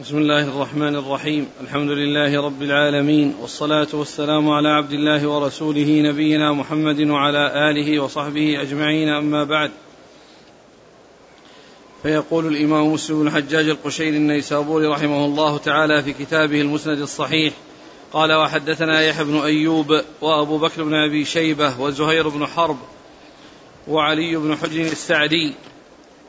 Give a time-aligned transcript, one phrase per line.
[0.00, 1.48] بسم الله الرحمن الرحيم.
[1.60, 8.62] الحمد لله رب العالمين والصلاة والسلام على عبد الله ورسوله نبينا محمد وعلى آله وصحبه
[8.62, 9.08] أجمعين.
[9.08, 9.70] أما بعد
[12.02, 17.54] فيقول الإمام مسلم بن الحجاج القشيري النيسابوري رحمه الله تعالى في كتابه المسند الصحيح
[18.12, 22.78] قال وحدثنا يحيى بن أيوب وأبو بكر بن أبي شيبة وزهير بن حرب
[23.88, 25.54] وعلي بن حجر السعدي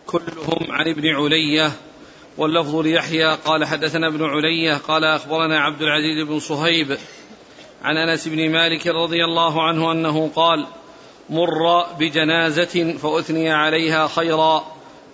[0.06, 1.72] كلهم عن ابن علية
[2.38, 6.98] واللفظ ليحيى قال حدثنا ابن علية قال أخبرنا عبد العزيز بن صهيب
[7.84, 10.66] عن أنس بن مالك رضي الله عنه أنه قال
[11.30, 14.64] مر بجنازة فأثني عليها خيرا.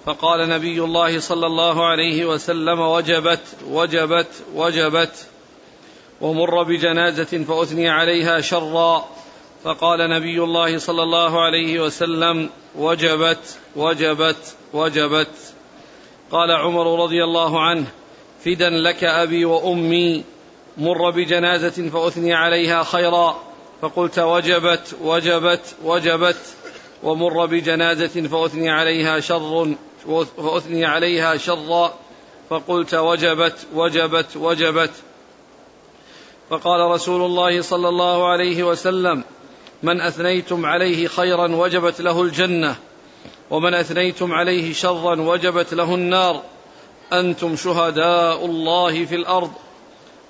[0.05, 5.27] فقال نبي الله صلى الله عليه وسلم وجبت وجبت وجبت.
[6.21, 9.05] ومر بجنازة فأثني عليها شرا.
[9.63, 15.50] فقال نبي الله صلى الله عليه وسلم وجبت وجبت وجبت.
[16.31, 17.85] قال عمر رضي الله عنه
[18.45, 20.23] فدا لك أبي وأمي
[20.77, 23.51] مر بجنازة فأثني عليها خيرا.
[23.81, 26.55] فقلت وجبت وجبت وجبت
[27.03, 29.75] ومر بجنازة فأثني عليها شر
[30.37, 31.93] فأثني عليها شرا
[32.49, 34.91] فقلت وجبت وجبت وجبت.
[36.49, 39.23] فقال رسول الله صلى الله عليه وسلم
[39.83, 42.75] من أثنيتم عليه خيرا وجبت له الجنة.
[43.51, 46.41] ومن أثنيتم عليه شرا وجبت له النار.
[47.13, 49.51] أنتم شهداء الله في الأرض.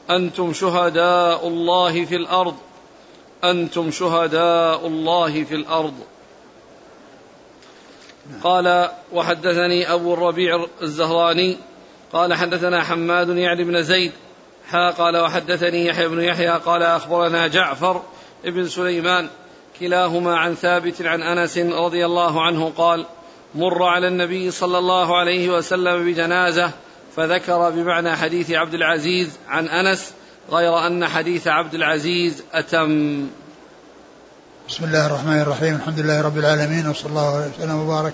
[0.10, 2.56] أنتم شهداء الله في الأرض.
[3.44, 5.94] أنتم شهداء الله في الأرض.
[8.44, 11.58] قال وحدثني أبو الربيع الزهراني
[12.14, 14.12] قال حدثنا حماد يعني بن زيد.
[14.98, 18.02] قال وحدثني يحيى بن يحيى قال أخبرنا جعفر
[18.44, 19.30] بن سليمان.
[19.82, 23.06] كلاهما عن ثابت عن أنس رضي الله عنه قال
[23.56, 26.72] مر على النبي صلى الله عليه وسلم بجنازة
[27.16, 30.12] فذكر بمعنى حديث عبد العزيز عن أنس
[30.52, 33.28] غير أن حديث عبد العزيز أتم.
[34.70, 38.14] بسم الله الرحمن الرحيم الحمد لله رب العالمين وصلى الله وسلم وبارك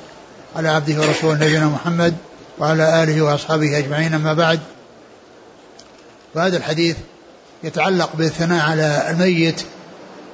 [0.56, 2.16] على عبده ورسوله نبينا محمد
[2.60, 4.60] وعلى آله وأصحابه أجمعين أما بعد
[6.34, 6.98] فهذا الحديث
[7.64, 9.66] يتعلق بالثناء على الميت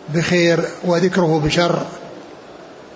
[0.10, 1.86] بخير وذكره بشر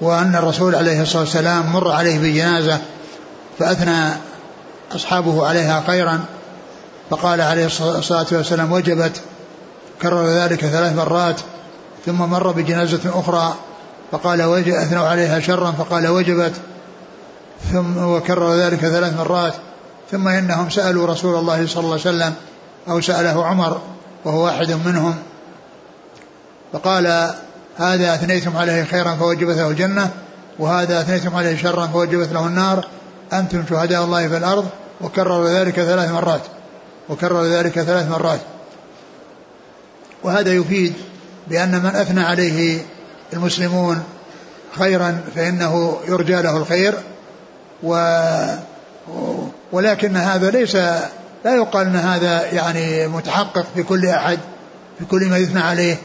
[0.02, 2.80] وأن الرسول عليه الصلاة والسلام مر عليه بجنازة
[3.60, 4.10] فأثنى
[4.96, 6.20] أصحابه عليها خيرا
[7.10, 9.22] فقال عليه الصلاة والسلام وجبت
[10.02, 11.40] كرر ذلك ثلاث مرات
[12.06, 13.56] ثم مر بجنازة أخرى
[14.12, 16.54] فقال أثنوا عليها شرا فقال وجبت
[17.72, 19.54] ثم وكرر ذلك ثلاث مرات
[20.12, 22.34] ثم إنهم سألوا رسول الله صلى الله عليه وسلم
[22.90, 23.82] أو سأله عمر
[24.26, 25.16] وهو واحد منهم
[26.74, 27.34] فقال
[27.78, 30.10] هذا أثنيتم عليه خيرا فوجبت له الجنة
[30.60, 32.88] وهذا أثنيتم عليه شرا فوجبت له النار.
[33.34, 34.68] أنتم شهداء الله في الأرض
[35.02, 36.42] وكرر ذلك ثلاث مرات
[37.10, 38.40] وكرر ذلك ثلاث مرات.
[40.24, 40.94] وهذا يفيد
[41.48, 42.82] بأن من أثنى عليه
[43.34, 44.04] المسلمون
[44.78, 46.94] خيرا فإنه يرجى له الخير.
[47.84, 48.18] و
[49.72, 50.76] ولكن هذا ليس
[51.46, 54.40] لا يقال أن هذا يعني متحقق في كل أحد
[55.00, 55.98] في كل ما يثنى عليه.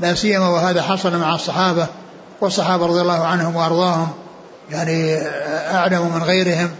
[0.00, 1.86] لا سيما وهذا حصل مع الصحابة
[2.40, 4.08] والصحابة رضي الله عنهم وأرضاهم
[4.70, 5.16] يعني
[5.74, 6.70] أعلم من غيرهم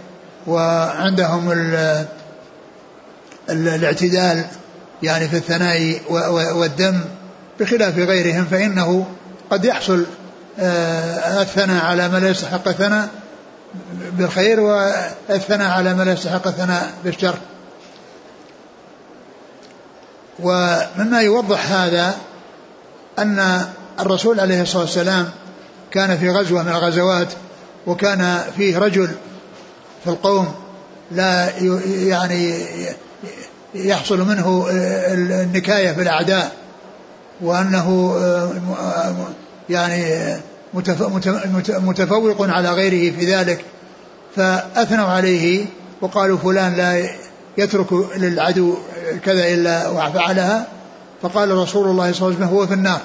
[0.47, 1.75] وعندهم ال
[3.49, 4.45] ال الاعتدال
[5.03, 6.01] يعني في الثناء
[6.55, 7.01] والدم
[7.59, 9.05] بخلاف غيرهم فإنه
[9.49, 10.05] قد يحصل
[10.59, 13.09] آه، الثناء على ما لا يستحق الثناء
[14.11, 17.35] بالخير والثناء على ما لا يستحق الثناء بالشر.
[20.39, 22.15] ومما يوضح هذا
[23.19, 23.65] أن
[23.99, 25.29] الرسول عليه الصلاة والسلام
[25.91, 27.27] كان في غزوة من الغزوات
[27.87, 29.09] وكان فيه رجل
[30.03, 30.53] في القوم
[31.11, 31.49] لا
[31.87, 32.65] يعني
[33.75, 34.67] يحصل منه
[35.41, 36.51] النكاية في الأعداء
[37.41, 38.15] وأنه
[39.69, 40.35] يعني
[41.79, 43.65] متفوق على غيره في ذلك.
[44.35, 45.65] فأثنوا عليه
[46.01, 47.09] وقالوا فلان لا
[47.57, 48.75] يترك للعدو
[49.25, 50.67] كذا إلا وفعلها.
[51.21, 53.01] فقال رسول الله صلى الله عليه وسلم هو في النار.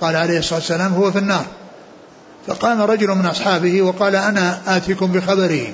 [0.00, 1.44] قال عليه الصلاة والسلام هو في النار.
[2.46, 5.66] فقام رجل من أصحابه وقال أنا آتيكم بخبره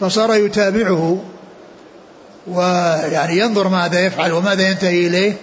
[0.00, 1.24] فصار يتابعه
[2.46, 5.36] ويعني ينظر ماذا يفعل وماذا ينتهي إليه.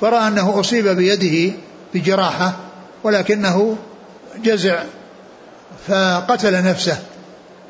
[0.00, 1.54] فرأى أنه أصيب بيده
[1.94, 2.56] بجراحة
[3.04, 3.76] ولكنه
[4.44, 4.82] جزع
[5.88, 6.98] فقتل نفسه.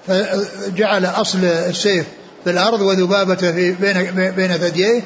[0.06, 2.06] فجعل أصل السيف
[2.44, 5.02] في الأرض وذبابة في بين بين ثدييه.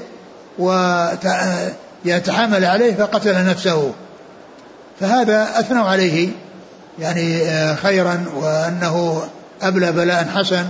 [0.59, 3.93] ويتحامل عليه فقتل نفسه.
[5.01, 6.29] فهذا أثنوا عليه
[6.99, 9.23] يعني آه، خيرا وأنه
[9.63, 10.67] أبلى بلاء حسن.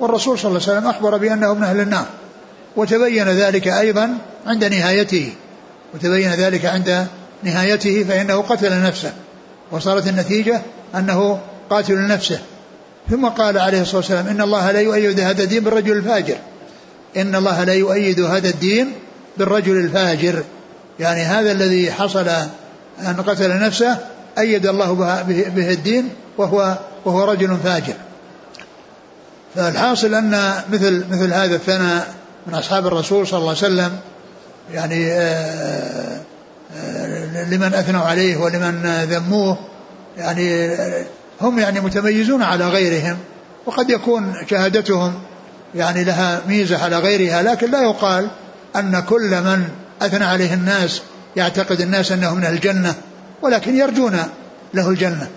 [0.00, 2.06] والرسول صلى الله عليه وسلم أخبر بأنه من أهل النار.
[2.76, 5.32] وتبين ذلك أيضا عند نهايته.
[5.94, 7.06] وتبين ذلك عند
[7.42, 9.12] نهايته فإنه قتل نفسه.
[9.72, 10.60] وصارت النتيجة
[10.94, 11.40] أنه
[11.70, 12.38] قاتل نفسه.
[13.10, 16.36] ثم قال عليه الصلاة والسلام إن الله لا يؤيد هذا الدين بالرجل الفاجر.
[17.16, 18.92] إن الله لا يؤيد هذا الدين
[19.38, 20.44] بالرجل الفاجر.
[21.00, 22.28] يعني هذا الذي حصل
[23.00, 23.98] أن قتل نفسه
[24.38, 24.92] أيد الله
[25.56, 27.94] به الدين وهو وهو رجل فاجر.
[29.54, 32.14] فالحاصل أن مثل مثل هذا الثناء
[32.46, 33.98] من أصحاب الرسول صلى الله عليه وسلم
[34.72, 36.20] يعني آه،
[36.76, 39.58] آه، لمن أثنوا عليه ولمن ذموه
[40.18, 40.76] يعني
[41.40, 43.16] هم يعني متميزون على غيرهم
[43.66, 45.14] وقد يكون شهادتهم
[45.74, 48.28] يعني لها ميزة على غيرها لكن لا يقال
[48.78, 49.68] أن كل من
[50.02, 51.02] أثنى عليه الناس
[51.36, 52.94] يعتقد الناس أنه من الجنة
[53.42, 54.18] ولكن يرجون
[54.74, 55.28] له الجنة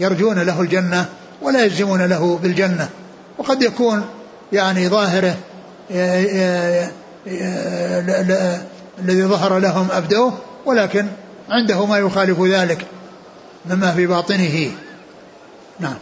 [0.00, 1.06] يرجون له الجنة
[1.42, 2.88] ولا يجزمون له بالجنة.
[3.38, 4.04] وقد يكون
[4.52, 5.36] يعني ظاهره
[8.98, 11.06] الذي ظهر لهم أبدوه ولكن
[11.50, 12.86] عنده ما يخالف ذلك
[13.70, 14.70] مما في باطنه.
[15.80, 15.96] نعم.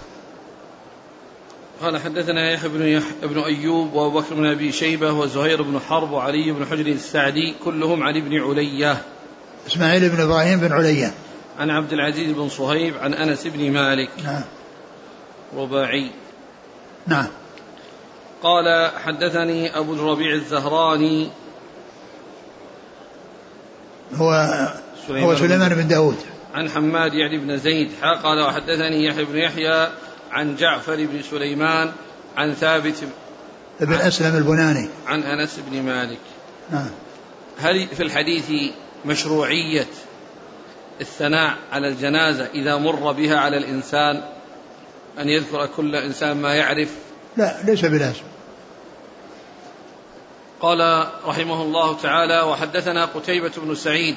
[1.83, 3.05] قال حدثنا يحيى بن يح...
[3.23, 8.03] بن أيوب وأبو بكر بن أبي شيبة وزهير بن حرب وعلي بن حجر السعدي كلهم
[8.03, 9.03] عن ابن علية.
[9.67, 11.15] إسماعيل بن إبراهيم بن علية.
[11.59, 14.09] عن عبد العزيز بن صهيب عن أنس بن مالك.
[14.25, 14.43] نعم.
[15.57, 16.11] رباعي.
[17.07, 17.27] نعم.
[18.43, 21.29] قال حدثني أبو الربيع الزهراني.
[24.15, 24.49] هو
[25.07, 26.17] سليمان هو سليمان بن داود.
[26.55, 27.91] عن حماد يعني بن زيد.
[28.23, 29.89] قال وحدثني يحيى بن يحيى
[30.31, 31.93] عن جعفر بن سليمان
[32.37, 32.95] عن ثابت
[33.81, 34.89] بن أسلم البناني.
[35.07, 36.19] عن أنس بن مالك.
[36.71, 36.91] نعم
[37.59, 38.73] هل في الحديث
[39.05, 39.87] مشروعية
[41.01, 44.23] الثناء على الجنازة إذا مر بها على الإنسان
[45.19, 46.89] أن يذكر كل إنسان ما يعرف.
[47.37, 48.23] لا ليس بلازم.
[50.61, 54.17] قال رحمه الله تعالى وحدثنا قتيبة بن سعيد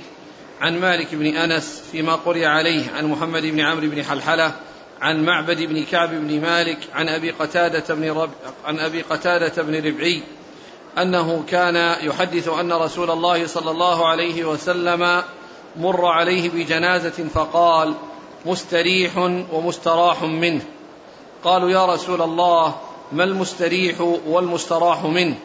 [0.62, 4.56] عن مالك بن أنس فيما قرئ عليه عن محمد بن عمرو بن حلحلة
[5.02, 8.30] عن معبد بن كعب بن مالك عن أبي قتادة بن رب
[8.66, 10.24] عن أبي قتادة بن ربعي
[10.98, 15.24] أنه كان يحدث أن رسول الله صلى الله عليه وسلم
[15.76, 17.94] مر عليه بجنازة فقال
[18.46, 19.18] مستريح
[19.52, 20.62] ومستراح منه.
[21.44, 22.76] قالوا يا رسول الله
[23.12, 25.36] ما المستريح والمستراح منه؟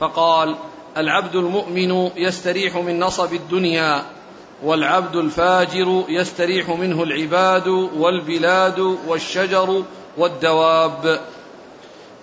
[0.00, 0.56] فقال
[0.96, 4.02] العبد المؤمن يستريح من نصب الدنيا
[4.64, 9.82] والعبد الفاجر يستريح منه العباد والبلاد والشجر
[10.16, 11.20] والدواب.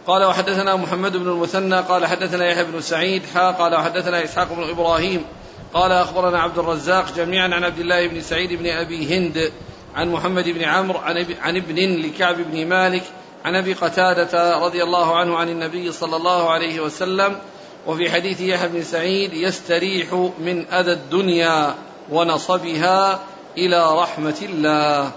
[0.07, 4.69] قال وحدثنا محمد بن المثنى قال حدثنا يحيى بن سعيد حا قال وحدثنا إسحاق بن
[4.69, 5.25] إبراهيم
[5.73, 9.51] قال أخبرنا عبد الرزاق جميعا عن عبد الله بن سعيد بن أبي هند
[9.95, 10.99] عن محمد بن عمرو
[11.41, 13.03] عن, ابن لكعب بن مالك
[13.45, 17.35] عن أبي قتادة رضي الله عنه عن النبي صلى الله عليه وسلم
[17.88, 21.75] وفي حديث يحيى بن سعيد يستريح من أذى الدنيا.
[22.12, 23.19] ونصبها
[23.58, 25.12] إلى رحمة الله.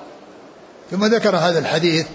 [0.91, 2.07] ثم ذكر هذا الحديث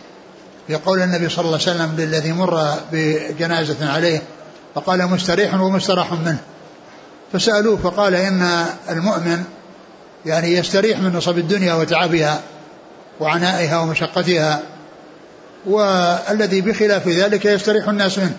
[0.68, 4.22] في قول النبي صلى الله عليه وسلم للذي مر بجنازة عليه
[4.76, 6.40] فقال مستريح ومستراح منه.
[7.34, 9.44] فسألوه فقال إن المؤمن
[10.26, 12.42] يعني يستريح من نصب الدنيا وتعبها
[13.20, 14.62] وعنائها ومشقتها
[15.66, 18.38] والذي بخلاف ذلك يستريح الناس منه.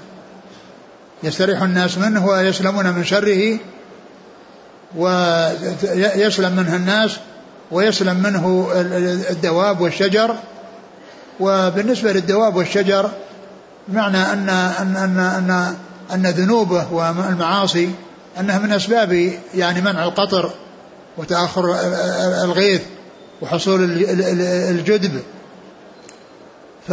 [1.22, 3.58] يستريح الناس منه ويسلمون من شره
[4.96, 7.16] ويسلم منها الناس
[7.70, 8.72] ويسلم منه
[9.30, 10.36] الدواب والشجر.
[11.40, 13.10] وبالنسبة للدواب والشجر
[13.88, 15.76] معنى أن أن أن أن,
[16.14, 17.90] أن ذنوبه والمعاصي
[18.40, 20.50] أنها من أسباب يعني منع القطر
[21.16, 21.76] وتأخر
[22.44, 22.82] الغيث
[23.42, 24.04] وحصول
[24.70, 25.20] الجدب.
[26.88, 26.92] ف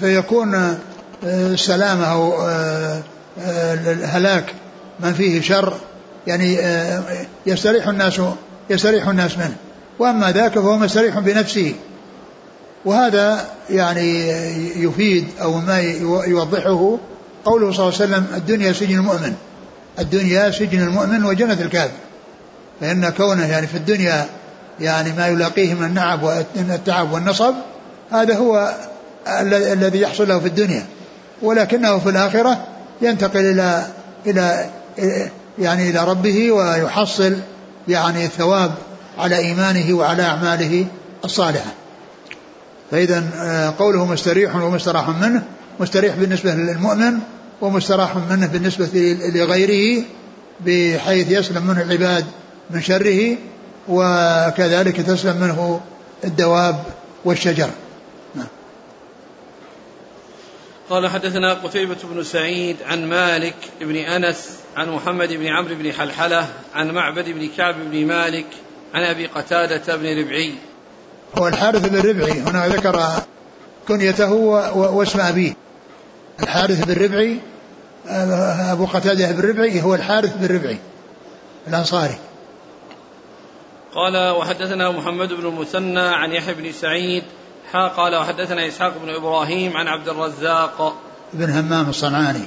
[0.00, 0.78] فيكون
[1.22, 2.48] السلامة أو
[3.86, 4.54] الهلاك
[5.00, 5.74] من فيه شر
[6.26, 7.02] يعني آه،
[7.46, 8.20] يستريح الناس
[8.70, 9.56] يستريح الناس منه.
[9.98, 11.74] وأما ذاك فهو مستريح بنفسه.
[12.84, 14.28] وهذا يعني
[14.76, 15.80] يفيد أو ما
[16.26, 16.98] يوضحه
[17.44, 19.34] قوله صلى الله عليه وسلم الدنيا سجن المؤمن.
[19.98, 21.94] الدنيا سجن المؤمن وجنة الكافر.
[22.80, 24.26] فإن كونه يعني في الدنيا
[24.80, 27.54] يعني ما يلاقيه من النعب والتعب والنصب
[28.12, 28.74] هذا هو
[29.48, 30.86] الذي يحصل له في الدنيا.
[31.42, 32.66] ولكنه في الآخرة
[33.02, 33.86] ينتقل إلى
[34.26, 34.70] إلى
[35.58, 37.36] يعني إلى ربه ويحصل
[37.88, 38.74] يعني الثواب
[39.18, 40.86] على إيمانه وعلى أعماله
[41.24, 41.70] الصالحة.
[42.90, 45.42] فإذا آه، قوله مستريح ومستراح منه
[45.80, 47.18] مستريح بالنسبة للمؤمن
[47.60, 50.04] ومستراح منه بالنسبة لغيره
[50.66, 52.24] بحيث يسلم منه العباد
[52.70, 53.36] من شره
[53.88, 55.80] وكذلك تسلم منه
[56.24, 56.76] الدواب
[57.24, 57.70] والشجر.
[60.90, 66.48] قال حدثنا قتيبة بن سعيد عن مالك بن أنس عن محمد بن عمرو بن حلحلة
[66.74, 68.46] عن معبد بن كعب بن مالك
[68.94, 70.54] عن أبي قتادة بن ربعي.
[71.38, 73.02] هو الحارث بن ربعي هنا ذكر
[73.88, 75.52] كنيته واسم أبيه.
[76.42, 77.36] الحارث بن ربعي
[78.72, 80.78] أبو قتادة بن ربعي هو الحارث بن ربعي
[81.68, 82.18] الأنصاري.
[83.94, 87.24] قال وحدثنا محمد بن المثنى عن يحيى بن سعيد
[87.72, 90.96] حا قال وحدثنا إسحاق بن إبراهيم عن عبد الرزاق
[91.32, 92.44] بن همام الصنعاني.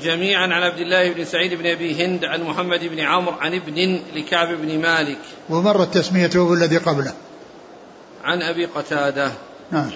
[0.00, 4.00] جميعا عن عبد الله بن سعيد بن أبي هند عن محمد بن عمرو عن ابن
[4.14, 5.18] لكعب بن مالك.
[5.50, 7.12] ومرت تسميته بالذي قبله.
[8.24, 9.32] عن أبي قتادة.
[9.70, 9.90] نعم.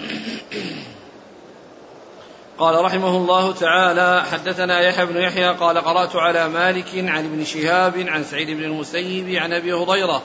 [2.59, 7.93] قال رحمه الله تعالى حدثنا يحيى بن يحيى قال قرأت على مالك عن ابن شهاب
[8.07, 10.21] عن سعيد بن المسيب عن أبي هريرة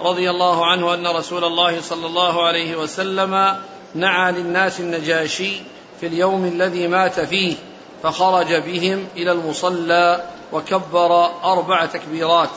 [0.00, 3.56] رضي الله عنه أن رسول الله صلى الله عليه وسلم
[3.94, 5.62] نعى للناس النجاشي
[6.00, 7.54] في اليوم الذي مات فيه
[8.02, 12.50] فخرج بهم إلى المصلى وكبر أربع تكبيرات.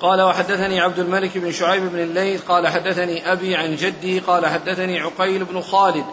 [0.00, 5.00] قال وحدثني عبد الملك بن شعيب بن الليث قال حدثني أبي عن جدي قال حدثني
[5.00, 6.04] عقيل بن خالد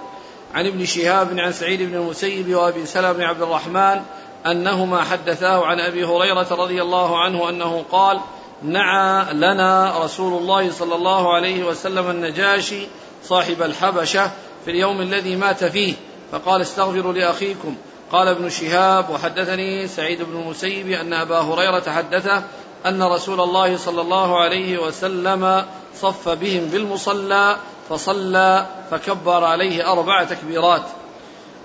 [0.56, 4.02] عن ابن شهاب عن سعيد بن المسيب وأبي سلمة بن عبد الرحمن
[4.46, 8.20] أنهما حدثاه عن أبي هريرة رضي الله عنه أنه قال
[8.64, 12.88] نعى لنا رسول الله صلى الله عليه وسلم النجاشي
[13.30, 14.32] صاحب الحبشة
[14.66, 15.94] في اليوم الذي مات فيه
[16.32, 17.76] فقال استغفروا لأخيكم.
[18.12, 22.44] قال ابن شهاب وحدثني سعيد بن المسيب أن أبا هريرة حدثه
[22.86, 25.66] أن رسول الله صلى الله عليه وسلم
[25.96, 27.58] صف بهم بالمصلى
[27.90, 30.84] فصلى فكبر عليه أربع تكبيرات.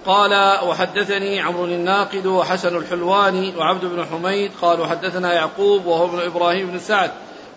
[0.07, 4.51] قال وحدثني عمرو الناقد وحسن الحلواني وعبد بن حميد.
[4.63, 7.11] قالوا حدثنا يعقوب وهو ابن إبراهيم بن سعد.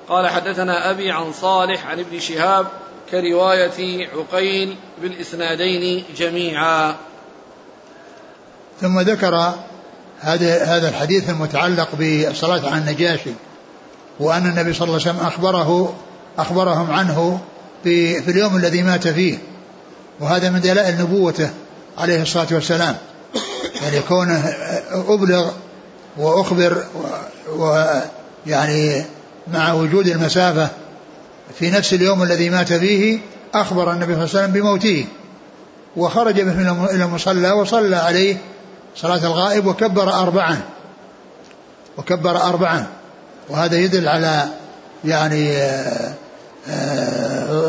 [0.10, 2.68] قال حدثنا أبي عن صالح عن ابن شهاب
[3.12, 6.96] كرواية عقيل بالإسنادين جميعا.
[8.82, 9.54] ثم ذكر
[10.20, 13.32] هذا هذا الحديث المتعلق بالصلاة على النجاشي
[14.20, 15.96] وأن النبي صلى الله عليه وسلم أخبره
[16.38, 17.40] أخبرهم عنه
[17.84, 19.38] في, في اليوم الذي مات فيه
[20.20, 21.50] وهذا من دلائل نبوته
[21.98, 22.96] عليه الصلاة والسلام.
[23.82, 24.54] يعني كونه
[24.92, 25.52] أبلغ
[26.18, 26.84] وأخبر
[27.50, 29.06] ويعني
[29.54, 30.70] مع وجود المسافة
[31.60, 33.20] في نفس اليوم الذي مات فيه
[33.54, 35.06] أخبر النبي صلى الله عليه وسلم بموته.
[35.98, 36.52] وخرج به
[36.92, 38.38] إلى المصلى وصلى عليه
[38.96, 40.62] صلاة الغائب وكبر أربعا.
[41.98, 42.88] وكبر أربعا.
[43.50, 44.46] وهذا يدل على
[45.06, 45.58] يعني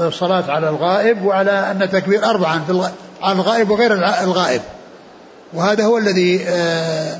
[0.06, 2.64] الصلاة على الغائب وعلى أن تكبير أربعا
[3.22, 3.92] على الغائب وغير
[4.24, 4.62] الغائب.
[5.52, 7.18] وهذا هو الذي آه،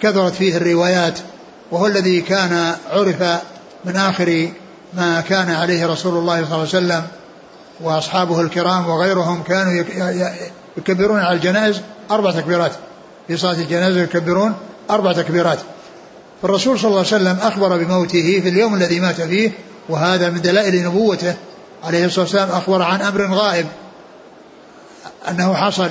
[0.00, 1.18] كثرت فيه الروايات
[1.70, 3.22] وهو الذي كان عرف
[3.84, 4.48] من آخر
[4.94, 7.06] ما كان عليه رسول الله صلى الله عليه وسلم
[7.80, 9.84] وأصحابه الكرام وغيرهم كانوا
[10.76, 11.80] يكبرون على الجنائز
[12.10, 12.72] أربع تكبيرات.
[13.26, 14.54] في صلاة الجنازة يكبرون
[14.90, 15.58] أربع تكبيرات.
[16.42, 19.50] فالرسول صلى الله عليه وسلم أخبر بموته في اليوم الذي مات فيه
[19.88, 21.34] وهذا من دلائل نبوته.
[21.84, 23.66] عليه الصلاة والسلام أخبر عن أمر غائب
[25.28, 25.90] أنه حصل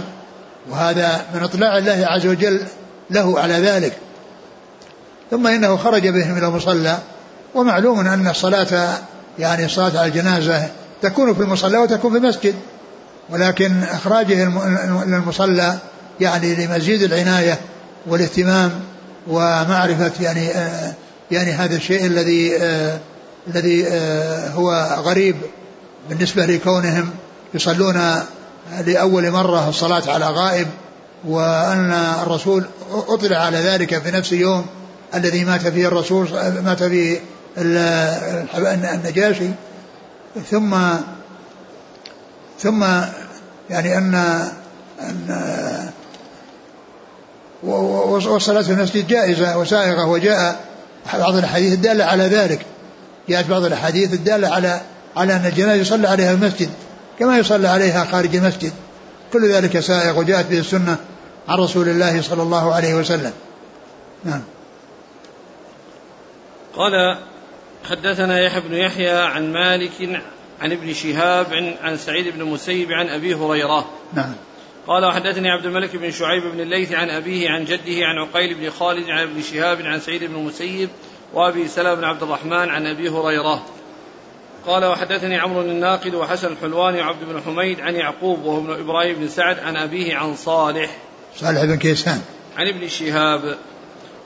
[0.70, 2.62] وهذا من إطلاع الله عز وجل
[3.10, 3.98] له على ذلك.
[5.32, 6.98] ثم إنه خرج بهم إلى المصلى.
[7.56, 8.98] ومعلوم أن الصلاة
[9.40, 10.68] يعني الصلاة على الجنازة
[11.02, 12.56] تكون في المصلى وتكون في المسجد
[13.30, 15.78] ولكن إخراجه إلى المصلى
[16.20, 17.60] يعني لمزيد العناية
[18.08, 18.72] والاهتمام
[19.28, 20.94] ومعرفة يعني آه
[21.32, 23.00] يعني هذا الشيء الذي آه
[23.48, 25.36] الذي آه هو غريب
[26.10, 27.10] بالنسبة لكونهم
[27.54, 28.24] يصلون
[28.86, 30.68] لأول مرة الصلاة على غائب
[31.28, 31.92] وأن
[32.24, 34.66] الرسول أطلع على ذلك في نفس اليوم
[35.16, 36.28] الذي مات فيه الرسول
[36.66, 37.20] مات فيه
[37.58, 39.50] النجاشي
[40.52, 40.76] ثم
[42.60, 42.86] ثم
[43.70, 44.16] يعني أن
[45.02, 45.90] أن
[47.64, 50.60] والصلاة في المسجد جائزة وسائغة وجاء
[51.14, 52.66] بعض الأحاديث الدالة على ذلك.
[53.30, 54.82] جاءت بعض الأحاديث الدالة على
[55.16, 56.70] على أن الجنازة يصلى عليها المسجد
[57.20, 58.72] كما يصلى عليها خارج المسجد.
[59.34, 60.98] كل ذلك سائغ وجاءت به السنة
[61.48, 63.34] عن رسول الله صلى الله عليه وسلم.
[64.24, 64.42] نعم.
[66.76, 67.18] قال
[67.90, 70.22] حدثنا يحيى بن يحيى عن مالك
[70.62, 73.90] عن ابن شهاب عن, سعيد بن المسيب عن أبي هريرة.
[74.14, 74.34] نعم.
[74.88, 78.70] قال وحدثني عبد الملك بن شعيب بن الليث عن أبيه عن جده عن عقيل بن
[78.70, 80.90] خالد عن ابن شهاب عن سعيد بن المسيب
[81.34, 83.66] وأبي سلمة بن عبد الرحمن عن أبي هريرة.
[84.66, 89.28] قال وحدثني عمرو الناقد وحسن الحلواني وعبد بن حميد عن يعقوب وهو ابن إبراهيم بن
[89.28, 90.98] سعد عن أبيه عن صالح.
[91.36, 92.22] صالح بن كيسان.
[92.58, 93.58] عن ابن شهاب.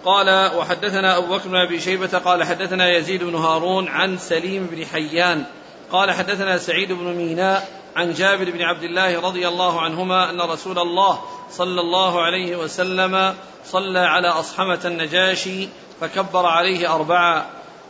[0.05, 4.85] قال وحدثنا أبو بكر بن أبي شيبة قال حدثنا يزيد بن هارون عن سليم بن
[4.85, 5.43] حيان
[5.91, 10.79] قال حدثنا سعيد بن ميناء عن جابر بن عبد الله رضي الله عنهما أن رسول
[10.79, 15.69] الله صلى الله عليه وسلم صلى على أصحمة النجاشي
[16.01, 17.45] فكبر عليه أربعا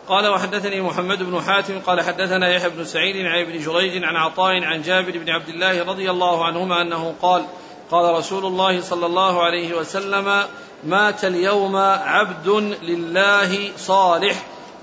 [0.07, 4.63] قال وحدثني محمد بن حاتم قال حدثنا يحيى بن سعيد عن ابن جريج عن عطاء
[4.63, 7.45] عن جابر بن عبد الله رضي الله عنهما أنه قال
[7.91, 10.43] قال رسول الله صلى الله عليه وسلم
[10.83, 12.47] مات اليوم عبد
[12.83, 14.35] لله صالح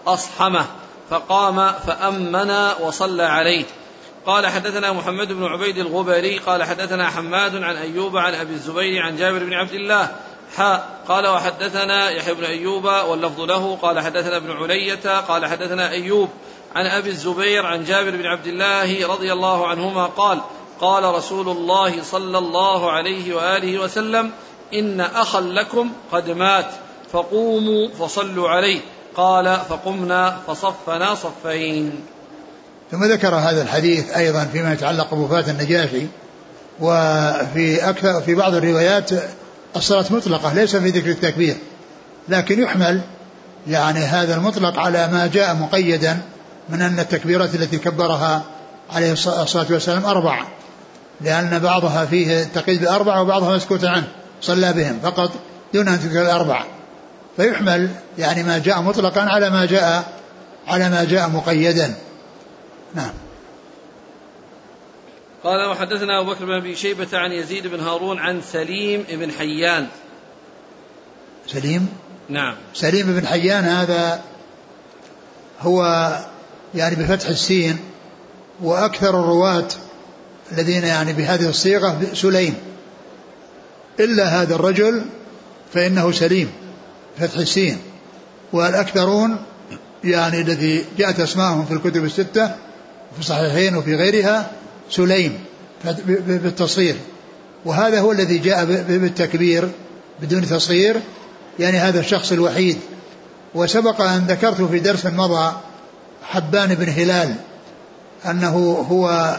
[0.07, 0.67] أصحمه
[1.11, 3.65] فقام فأمن وصلى عليه.
[4.27, 9.17] قال حدثنا محمد بن عبيد الغبري قال حدثنا حماد عن أيوب عن أبي الزبير عن
[9.17, 10.09] جابر بن عبد الله.
[10.57, 13.79] حاء قال وحدثنا يحيى بن أيوب واللفظ له.
[13.83, 16.29] قال حدثنا ابن علية قال حدثنا أيوب
[16.75, 20.41] عن أبي الزبير عن جابر بن عبد الله رضي الله عنهما قال
[20.81, 24.33] قال رسول الله صلى الله عليه وآله وسلم
[24.75, 26.67] إن أخا لكم قد مات
[27.13, 28.81] فقوموا فصلوا عليه.
[29.17, 31.93] قال فقمنا فصفنا صفين.
[32.91, 36.07] ثم ذكر هذا الحديث أيضا فيما يتعلق بوفاة النجاشي
[36.81, 39.11] وفي أكثر في بعض الروايات
[39.77, 41.57] الصلاة مطلقة ليس في ذكر التكبير
[42.29, 43.01] لكن يحمل
[43.67, 46.19] يعني هذا المطلق على ما جاء مقيدا
[46.69, 48.43] من أن التكبيرات التي كبرها
[48.91, 50.47] عليه الصلاة والسلام أربعة
[51.21, 54.09] لأن بعضها فيه التقييد بأربعة وبعضها مسكوت عنه.
[54.41, 55.31] صلى بهم فقط
[55.75, 56.67] دون أن تذكر الأربعة.
[57.37, 60.13] فيحمل يعني ما جاء مطلقا على ما جاء
[60.67, 61.95] على ما جاء مقيدا.
[62.95, 63.13] نعم.
[65.45, 69.87] قال وحدثنا أبو بكر بن أبي شيبة عن يزيد بن هارون عن سليم بن حيان.
[71.47, 71.89] سليم؟
[72.29, 72.55] نعم.
[72.75, 74.21] سليم بن حيان هذا
[75.61, 75.83] هو
[76.75, 77.79] يعني بفتح السين
[78.63, 79.69] وأكثر الرواة
[80.53, 82.55] الذين يعني بهذه الصيغة سليم.
[84.01, 85.03] إلا هذا الرجل
[85.75, 86.51] فإنه سليم
[87.19, 87.79] فتح السين.
[88.53, 89.37] والأكثرون
[90.05, 92.47] يعني الذي جاءت أسماءهم في الكتب الستة
[93.15, 94.51] في الصحيحين وفي غيرها
[94.91, 95.39] سليم
[96.27, 96.97] بالتصغير.
[97.65, 99.69] وهذا هو الذي جاء بالتكبير
[100.23, 100.97] بدون تصغير.
[101.59, 102.79] يعني هذا الشخص الوحيد.
[103.55, 105.57] وسبق أن ذكرت في درس مضى
[106.23, 107.35] حبان بن هلال
[108.27, 109.37] أنه هو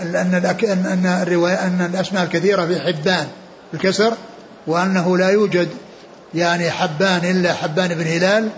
[0.00, 3.28] أن أن الرواية أن الأسماء الكثيرة في حبان.
[3.74, 4.14] الكسر
[4.66, 5.68] وأنه لا يوجد
[6.34, 8.48] يعني حبان إلا حبان بن هلال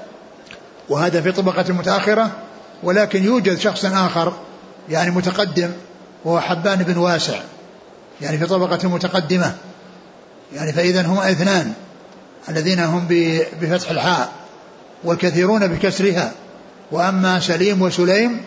[0.89, 2.31] وهذا في طبقة متأخرة
[2.83, 4.33] ولكن يوجد شخص آخر
[4.89, 5.71] يعني متقدم
[6.25, 7.41] وهو حبان بن واسع
[8.21, 9.55] يعني في طبقة متقدمة
[10.55, 11.73] يعني فإذا هم اثنان
[12.49, 13.07] الذين هم
[13.61, 14.33] بفتح الحاء
[15.05, 16.33] والكثيرون بكسرها
[16.93, 18.41] وأما سليم وسليم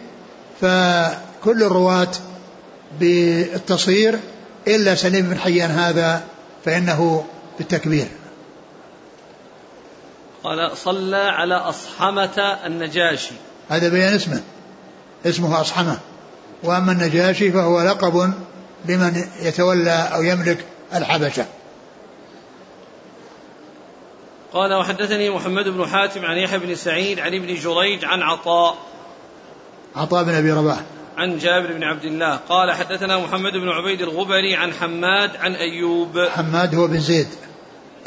[0.62, 2.12] فكل الرواة
[3.00, 4.20] بالتصغير
[4.68, 6.24] إلا سليم بن حيان هذا
[6.66, 7.26] فإنه
[7.58, 8.08] بالتكبير.
[10.44, 13.34] قال صلى على أصحمة النجاشي.
[13.70, 14.42] هذا بيان اسمه
[15.26, 16.00] اسمه أصحمة.
[16.64, 18.34] وأما النجاشي فهو لقب
[18.86, 21.46] لمن يتولى أو يملك الحبشة.
[24.54, 28.78] قال وحدثني محمد بن حاتم عن يحيى بن سعيد عن ابن جريج عن عطاء.
[29.96, 30.80] عطاء بن أبي رباح.
[31.20, 36.20] عن جابر بن عبد الله قال حدثنا محمد بن عبيد الغبري عن حماد عن أيوب.
[36.20, 37.28] حماد هو بن زيد.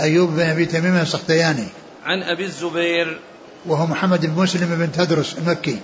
[0.00, 1.66] أيوب بن أبي تميم السختياني.
[2.04, 3.18] عن أبي الزبير.
[3.66, 5.78] وهو محمد بن مسلم بن تدرس المكي.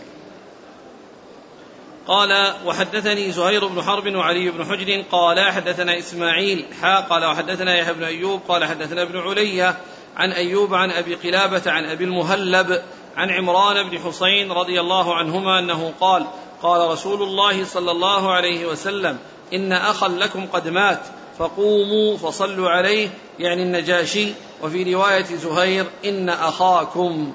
[2.07, 7.95] قال وحدثني زهير بن حرب وعلي بن حجر قال حدثنا إسماعيل حا قال وحدثنا يحيى
[7.95, 9.77] بن أيوب قال حدثنا ابن علية
[10.17, 12.83] عن أيوب عن أبي قلابة عن أبي المهلب
[13.17, 16.27] عن عمران بن حسين رضي الله عنهما أنه قال
[16.63, 19.19] قال رسول الله صلى الله عليه وسلم
[19.53, 21.01] إن أخا لكم قد مات
[21.39, 24.33] فقوموا فصلوا عليه يعني النجاشي.
[24.63, 27.33] وفي رواية زهير إن أخاكم.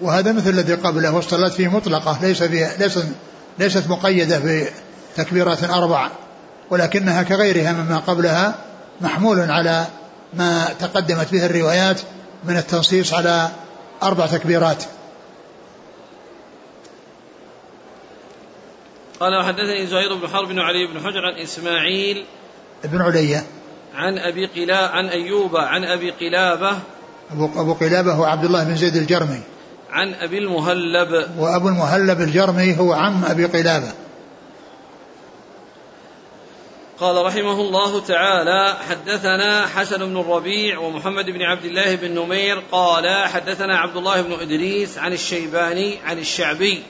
[0.00, 3.06] وهذا مثل الذي قبله والصلاة فيه مطلقة ليس فيها ليست
[3.58, 4.66] ليست مقيدة
[5.16, 6.08] بتكبيرات أربع
[6.70, 8.54] ولكنها كغيرها مما قبلها
[9.00, 9.86] محمول على
[10.34, 12.00] ما تقدمت به الروايات
[12.44, 13.48] من التنصيص على
[14.02, 14.84] أربع تكبيرات.
[19.20, 22.24] قال وحدثني زهير بن حرب وعلي بن حجر عن إسماعيل
[22.84, 23.46] ابن علية
[23.94, 26.78] عن أبي قلا عن أيوب عن أبي قلابة.
[27.32, 29.40] أبو, أبو قلابة هو عبد الله بن زيد الجرمي.
[29.90, 31.30] عن أبي المهلب.
[31.38, 33.92] وأبو المهلب الجرمي هو عم أبي قلابة.
[36.98, 42.62] قال رحمه الله تعالى حدثنا حسن بن الربيع ومحمد بن عبد الله بن نمير.
[42.72, 46.82] قال حدثنا عبد الله بن إدريس عن الشيباني عن الشعبي.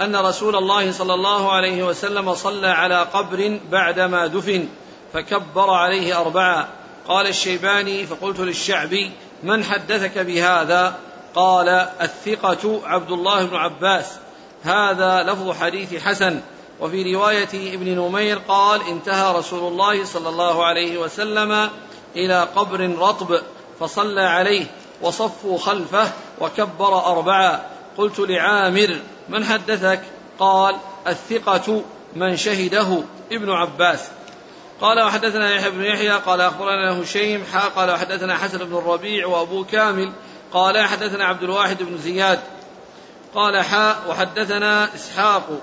[0.00, 4.68] أن رسول الله صلى الله عليه وسلم صلى على قبر بعدما دفن
[5.12, 6.68] فكبر عليه أربعة.
[7.08, 10.94] قال الشيباني فقلت للشعبي من حدثك بهذا؟
[11.34, 11.68] قال
[12.02, 14.06] الثقة عبد الله بن عباس.
[14.62, 16.40] هذا لفظ حديث حسن.
[16.80, 21.70] وفي رواية ابن نمير قال انتهى رسول الله صلى الله عليه وسلم
[22.16, 23.40] إلى قبر رطب
[23.80, 24.66] فصلى عليه
[25.02, 27.62] وصفوا خلفه وكبر أربعا
[27.98, 30.00] قلت لعامر من حدثك؟
[30.38, 31.82] قال الثقة
[32.16, 34.08] من شهده ابن عباس.
[34.80, 39.64] قال وحدثنا يحيى بن يحيى قال أخبرنا هشيم حا قال وحدثنا حسن بن الربيع وأبو
[39.64, 40.12] كامل
[40.52, 42.40] قال حدثنا عبد الواحد بن زياد.
[43.34, 45.60] قال حاء وحدثنا إسحاق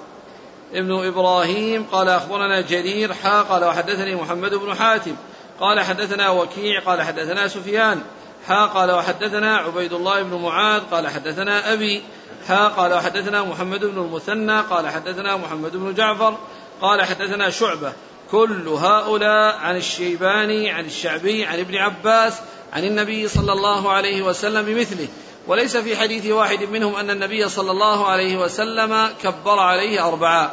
[0.73, 5.15] ابن إبراهيم قال أخبرنا جرير حا قال وحدثني محمد بن حاتم.
[5.59, 8.01] قال حدثنا وكيع قال حدثنا سفيان.
[8.47, 12.03] حا قال وحدثنا عبيد الله بن معاذ قال حدثنا أبي
[12.47, 16.37] حا قال وحدثنا محمد بن المثنى قال حدثنا محمد بن جعفر
[16.81, 17.93] قال حدثنا شعبة.
[18.31, 22.33] كل هؤلاء عن الشيباني عن الشعبي عن ابن عباس
[22.73, 25.07] عن النبي صلى الله عليه وسلم بمثله.
[25.47, 30.51] وليس في حديث واحد منهم أن النبي صلى الله عليه وسلم كبر عليه أربعا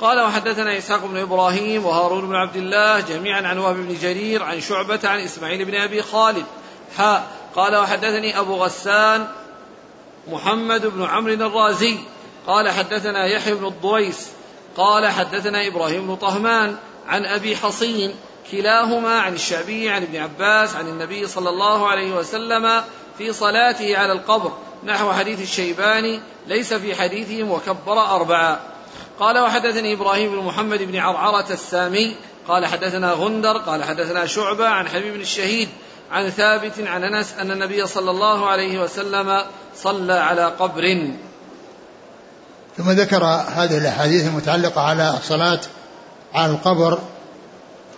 [0.00, 4.60] قال وحدثنا إسحاق بن إبراهيم وهارون بن عبد الله جميعا عن وهب بن جرير عن
[4.60, 6.44] شعبة عن إسماعيل بن أبي خالد.
[6.96, 9.28] حاء قال وحدثني أبو غسان
[10.28, 11.98] محمد بن عمرو الرازي
[12.46, 14.28] قال حدثنا يحيى بن الضويس
[14.76, 16.76] قال حدثنا إبراهيم بن طهمان
[17.08, 18.14] عن أبي حصين
[18.52, 22.82] كلاهما عن الشعبي عن ابن عباس عن النبي صلى الله عليه وسلم
[23.18, 24.52] في صلاته على القبر
[24.84, 28.60] نحو حديث الشيباني ليس في حديثهم وكبر أربعة.
[29.20, 32.16] قال وحدثني إبراهيم بن محمد بن عرعرة السامي
[32.48, 35.68] قال حدثنا غندر قال حدثنا شعبة عن حبيب الشهيد
[36.12, 39.42] عن ثابت عن أنس أن النبي صلى الله عليه وسلم
[39.76, 41.10] صلى على قبر.
[42.76, 45.60] ثم ذكر هذه الأحاديث المتعلقة على الصلاة
[46.34, 46.98] على القبر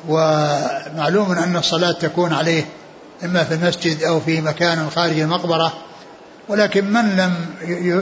[0.08, 2.64] ومعلوم أن الصلاة تكون عليه
[3.24, 5.72] إما في المسجد أو في مكان خارج المقبرة
[6.48, 7.34] ولكن من لم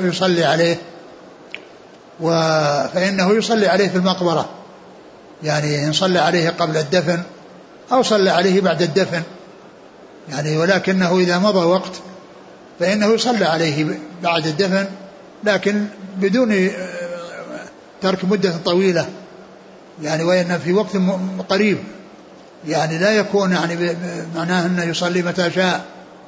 [0.09, 0.77] يصلي عليه؟
[2.95, 4.49] فإنه يصلي عليه في المقبرة
[5.43, 7.23] يعني إن صلى عليه قبل الدفن
[7.93, 9.23] أو صلى عليه بعد الدفن.
[10.31, 11.93] يعني ولكنه إذا مضى وقت
[12.81, 14.87] فإنه يصلى عليه بعد الدفن
[15.45, 15.87] لكن
[16.17, 16.71] بدون
[18.03, 19.09] ترك مدة طويلة
[20.03, 20.97] يعني وإن في وقت
[21.49, 21.79] قريب
[22.67, 23.97] يعني لا يكون يعني
[24.35, 25.85] معناه أنه يصلي متى شاء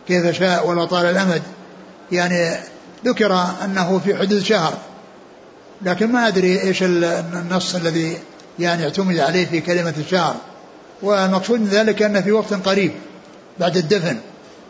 [0.09, 1.43] كيف شاء ولا طال الأمد.
[2.13, 2.57] يعني
[3.05, 4.75] ذكر أنه في حدود شهر
[5.83, 8.17] لكن ما أدري إيش النص الذي
[8.59, 10.37] يعني اعتمد عليه في كلمة الشهر.
[11.03, 12.93] والمقصود من ذلك أنه في وقت قريب.
[13.61, 14.17] بعد الدفن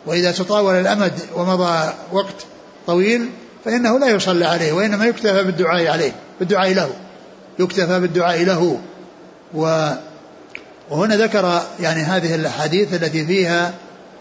[0.05, 2.45] وإذا تطاول الأمد ومضى وقت
[2.87, 3.29] طويل
[3.65, 6.89] فإنه لا يصلى عليه وإنما يكتفى بالدعاء عليه بالدعاء له
[7.59, 8.79] يكتفى بالدعاء له.
[9.53, 9.89] و
[10.89, 13.73] وهنا ذكر يعني هذه الأحاديث التي فيها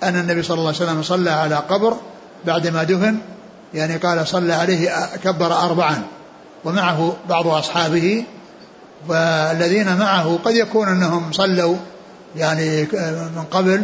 [0.02, 1.96] أن النبي صلى الله عليه وسلم صلى على قبر
[2.46, 3.18] بعدما دفن
[3.74, 4.90] يعني قال صلى عليه
[5.24, 6.02] كبر أربعا
[6.64, 8.24] ومعه بعض أصحابه
[9.08, 11.76] والذين معه قد يكون أنهم صلوا
[12.36, 12.82] يعني
[13.36, 13.82] من قبل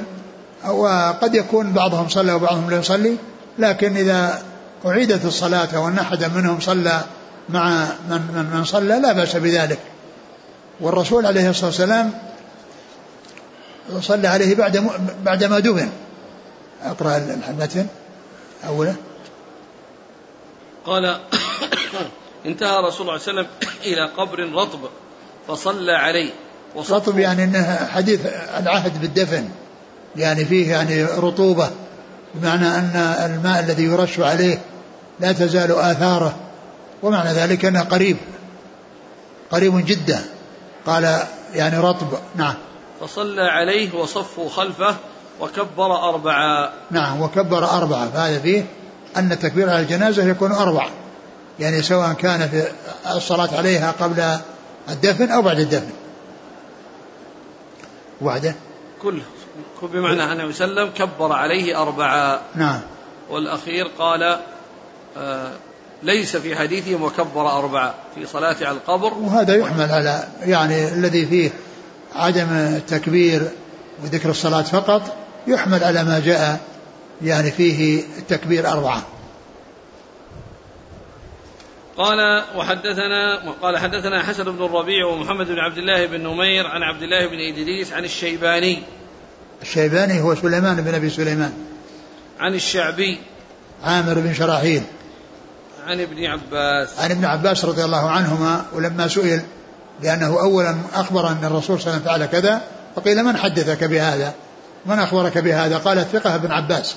[0.69, 3.17] وقد يكون بعضهم صلى وبعضهم لا يصلي
[3.59, 4.43] لكن إذا
[4.87, 7.01] أعيدت الصلاة أو أن أحدا منهم صلى
[7.49, 9.79] مع من, من, من صلى لا بأس بذلك.
[10.81, 12.13] والرسول عليه الصلاة والسلام
[14.01, 14.89] صلى عليه بعد
[15.25, 15.89] بعدما دفن.
[16.85, 17.17] أقرأ
[17.49, 17.87] المتن
[18.67, 18.97] اوله
[20.87, 21.05] قال
[22.47, 23.47] انتهى رسول الله صلى الله عليه وسلم
[23.85, 24.81] إلى قبر رطب
[25.49, 26.33] فصلى عليه.
[26.77, 28.21] رطب يعني انه حديث
[28.59, 29.49] العهد بالدفن.
[30.17, 31.71] يعني فيه يعني رطوبة
[32.35, 32.97] بمعنى أن
[33.31, 34.59] الماء الذي يرش عليه
[35.21, 36.37] لا تزال آثاره
[37.03, 38.17] ومعنى ذلك أنه قريب
[39.51, 40.25] قريب جدا.
[40.87, 41.19] قال
[41.55, 42.55] يعني رطب نعم.
[43.01, 44.97] فصلى عليه وصفوا خلفه
[45.41, 48.11] وكبر أربعة نعم وكبر أربعة.
[48.11, 48.67] فهذا فيه
[49.17, 50.91] أن التكبير على الجنازة يكون أربعة
[51.59, 52.65] يعني سواء كان في
[53.17, 54.39] الصلاة عليها قبل
[54.89, 55.91] الدفن أو بعد الدفن.
[58.21, 58.55] وعده
[59.03, 59.23] كله.
[59.83, 62.41] بمعنى أنه وسلم كبر عليه أربعة.
[62.55, 62.81] نعم.
[63.31, 64.39] والأخير قال
[65.17, 65.53] آه
[66.03, 69.15] ليس في حديثهم وكبر أربعة في صلاة على القبر.
[69.15, 71.51] وهذا يحمل على يعني الذي فيه
[72.15, 73.43] عدم التكبير
[74.03, 76.61] وذكر الصلاة فقط يحمل على ما جاء
[77.23, 79.03] يعني فيه التكبير أربعة.
[81.97, 87.03] قال وحدثنا قال حدثنا حسن بن الربيع ومحمد بن عبد الله بن نمير عن عبد
[87.03, 88.83] الله بن إدريس عن الشيباني.
[89.63, 91.53] الشيباني هو سليمان بن أبي سليمان.
[92.41, 93.19] عن الشعبي.
[93.85, 94.83] عامر بن شراحيل.
[95.87, 96.89] عن ابن عباس.
[96.99, 99.41] عن ابن عباس رضي الله عنهما ولما سئل
[100.03, 102.61] لأنه أولا أخبر أن الرسول صلى الله عليه وسلم فعل كذا
[102.97, 104.35] فقيل من حدثك بهذا؟
[104.87, 106.97] من أخبرك بهذا؟ قال الثقة ابن عباس.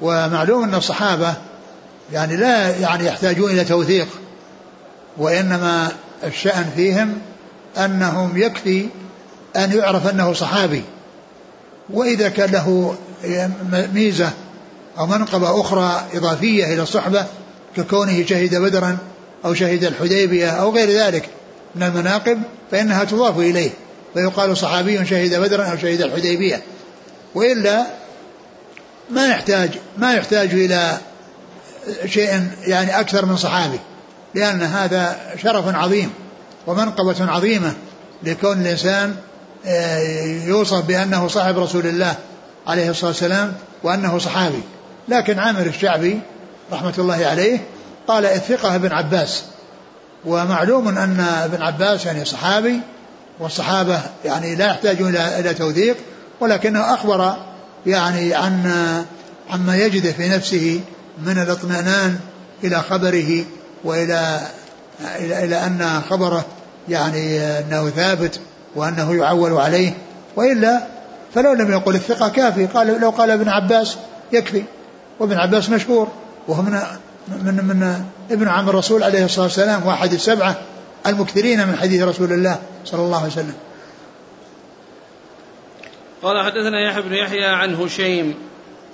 [0.00, 1.34] ومعلوم أن الصحابة
[2.12, 4.08] يعني لا يعني يحتاجون إلى توثيق
[5.16, 5.88] وإنما
[6.24, 7.18] الشأن فيهم
[7.76, 8.88] أنهم يكفي
[9.56, 10.82] أن يعرف أنه صحابي.
[11.90, 12.96] وإذا كان له
[13.94, 14.30] ميزة
[14.98, 17.26] أو منقبة أخرى إضافية إلى الصحبة
[17.76, 18.98] ككونه شهد بدرا
[19.44, 21.28] أو شهد الحديبية أو غير ذلك
[21.74, 23.70] من المناقب فإنها تضاف إليه
[24.14, 26.62] فيقال صحابي شهد بدرا أو شهد الحديبية.
[27.34, 27.86] وإلا
[29.10, 30.98] ما يحتاج ما يحتاج إلى
[32.06, 33.78] شيء يعني أكثر من صحابي
[34.34, 36.10] لأن هذا شرف عظيم
[36.66, 37.74] ومنقبة عظيمة
[38.22, 39.16] لكون الإنسان
[40.46, 42.14] يوصف بأنه صاحب رسول الله
[42.66, 43.52] عليه الصلاة والسلام
[43.82, 44.62] وأنه صحابي.
[45.08, 46.20] لكن عامر الشعبي
[46.72, 47.58] رحمة الله عليه
[48.08, 49.42] قال الثقة ابن عباس.
[50.24, 52.80] ومعلوم أن ابن عباس يعني صحابي
[53.38, 55.96] والصحابة يعني لا يحتاجون إلى إلى توثيق
[56.40, 57.36] ولكنه أخبر
[57.86, 58.72] يعني عن
[59.50, 60.80] عما يجد في نفسه
[61.26, 62.18] من الاطمئنان
[62.64, 63.44] إلى خبره
[63.84, 64.40] وإلى
[65.18, 66.44] إلى, إلى أن خبره
[66.88, 68.40] يعني أنه ثابت.
[68.76, 69.94] وأنه يعول عليه
[70.36, 70.86] وإلا
[71.34, 72.66] فلو لم يقل الثقة كافي.
[72.66, 73.96] قال لو قال ابن عباس
[74.32, 74.62] يكفي
[75.20, 76.08] وابن عباس مشهور
[76.48, 76.72] وهو من
[77.28, 80.56] من من ابن عم الرسول عليه الصلاة والسلام واحد السبعة
[81.06, 83.54] المكثرين من حديث رسول الله صلى الله عليه وسلم.
[86.22, 88.34] قال حدثنا يحيى بن يحيى عن هشيم.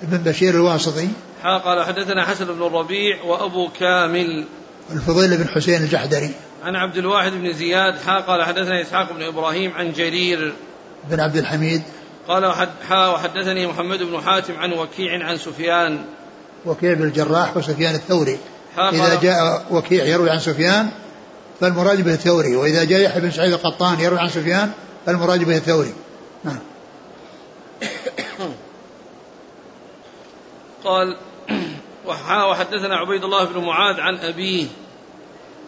[0.03, 1.07] ابن بشير الواسطي.
[1.43, 4.45] قال حدثنا حسن بن الربيع وأبو كامل.
[4.91, 6.31] الفضيل بن حسين الجحدري.
[6.63, 10.53] عن عبد الواحد بن زياد حا قال حدثنا إسحاق بن إبراهيم عن جرير.
[11.09, 11.81] بن عبد الحميد.
[12.27, 12.53] قال
[12.89, 16.05] حا وحدثني محمد بن حاتم عن وكيع عن سفيان.
[16.65, 18.37] وكيع بن الجراح وسفيان الثوري.
[18.77, 20.89] إذا جاء وكيع يروي عن سفيان
[21.61, 22.55] فالمراد به الثوري.
[22.55, 24.71] وإذا جاء يحيى بن سعيد القطان يروي عن سفيان
[25.05, 25.93] فالمراد به الثوري.
[26.43, 26.59] نعم.
[30.83, 31.17] قال
[32.49, 34.67] وحدثنا عبيد الله بن معاذ عن أبيه.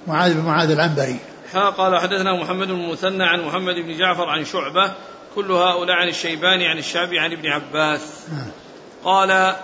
[0.08, 1.20] معاذ بن معاذ العنبري.
[1.54, 4.91] حا قال حدثنا محمد بن المثنى عن محمد بن جعفر عن شعبة
[5.36, 8.02] كل هؤلاء عن الشيباني عن الشعبي عن ابن عباس.
[8.34, 8.48] نعم.
[9.04, 9.56] قال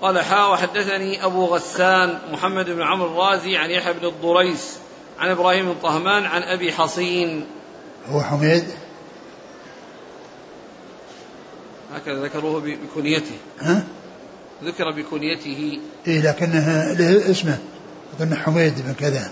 [0.00, 4.78] قال حا وحدثني أبو غسان محمد بن عمرو الرازي عن يحيى بن الضريس
[5.18, 7.46] عن إبراهيم بن طهمان عن أبي حصين.
[8.08, 8.64] هو حميد؟
[11.94, 13.38] هكذا ذكروه بكنيته.
[13.60, 13.84] ها؟
[14.64, 15.80] ذكر بكنيته.
[16.06, 17.58] إيه لكنه له اسمه
[18.18, 19.30] أظن حميد بن كذا.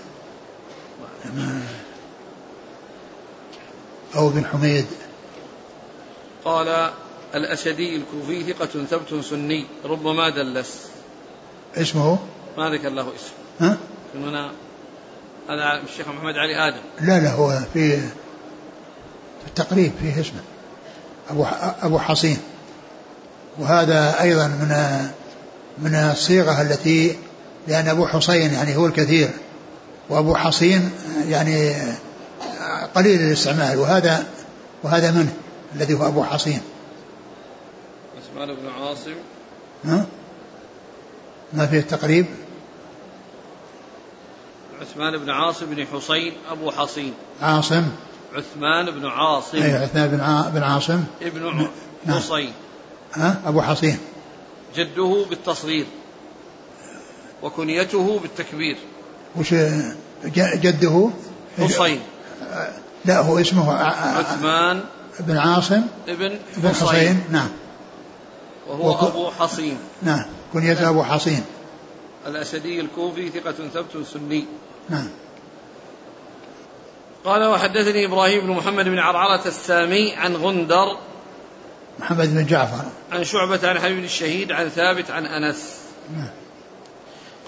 [4.15, 4.85] أو بن حميد.
[6.45, 6.91] قال
[7.35, 10.87] الأسدي الكوفي ثقة ثبت سني ربما دلس.
[11.75, 12.19] اسمه؟
[12.57, 13.77] ما ذكر له اسم ها؟
[14.15, 14.51] هنا
[15.49, 16.81] هذا الشيخ محمد علي آدم.
[17.01, 17.97] لا لا هو في
[19.41, 20.41] في التقريب فيه اسمه.
[21.29, 21.45] أبو
[21.81, 22.37] أبو حصين.
[23.59, 25.07] وهذا أيضا من
[25.77, 27.17] من الصيغة التي
[27.67, 29.29] لأن أبو حصين يعني هو الكثير
[30.09, 30.91] وأبو حصين
[31.27, 31.73] يعني
[32.95, 34.27] قليل الاستعمال وهذا
[34.83, 35.33] وهذا منه
[35.75, 36.61] الذي هو أبو حصين.
[38.17, 39.15] عثمان بن عاصم.
[39.85, 40.05] ها؟
[41.53, 42.25] ما فيه التقريب؟
[44.81, 47.13] عثمان بن عاصم بن حسين أبو حصين.
[47.41, 47.83] عاصم.
[48.35, 49.57] عثمان بن عاصم.
[49.57, 50.17] أي عثمان بن
[50.59, 51.03] بن عاصم.
[51.21, 51.69] ابن
[52.05, 52.21] نعم.
[53.11, 53.97] حصين ها؟ أبو حصين.
[54.75, 55.85] جده بالتصغير.
[57.43, 58.77] وكنيته بالتكبير.
[59.35, 59.53] وش
[60.35, 61.09] جده؟
[61.59, 61.99] حصين.
[63.05, 64.83] لا هو اسمه عثمان.
[65.19, 65.81] بن عاصم.
[66.07, 67.23] ابن بن حصين.
[67.31, 67.49] نعم.
[68.67, 69.03] وهو وك...
[69.03, 69.77] أبو حصين.
[70.03, 70.25] نعم.
[70.53, 71.43] كنيته أبو حصين.
[72.27, 74.45] الأسدي الكوفي ثقة ثبت سني.
[74.89, 75.07] نعم.
[77.25, 80.97] قال وحدثني إبراهيم بن محمد بن عرعرة السامي عن غندر
[81.99, 82.85] محمد بن جعفر.
[83.11, 85.77] عن شعبة عن حبيب الشهيد عن ثابت عن أنس.
[86.17, 86.29] نعم.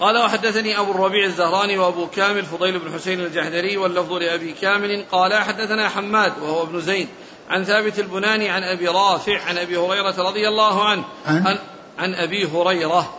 [0.00, 5.04] قال وحدثني أبو الربيع الزهراني وأبو كامل فضيل بن حسين الجحدري واللفظ لأبي كامل.
[5.12, 7.08] قال حدثنا حماد وهو ابن زيد.
[7.50, 11.04] عن ثابت البناني عن أبي رافع عن أبي هريرة رضي الله عنه.
[11.26, 11.58] عن,
[11.98, 13.14] عن أبي هريرة.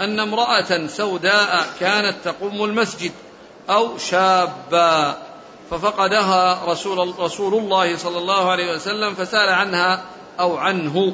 [0.00, 3.12] أن امرأة سوداء كانت تقوم المسجد
[3.70, 5.16] أو شابا
[5.70, 10.04] ففقدها رسول, رسول الله صلى الله عليه وسلم فسأل عنها
[10.40, 11.12] أو عنه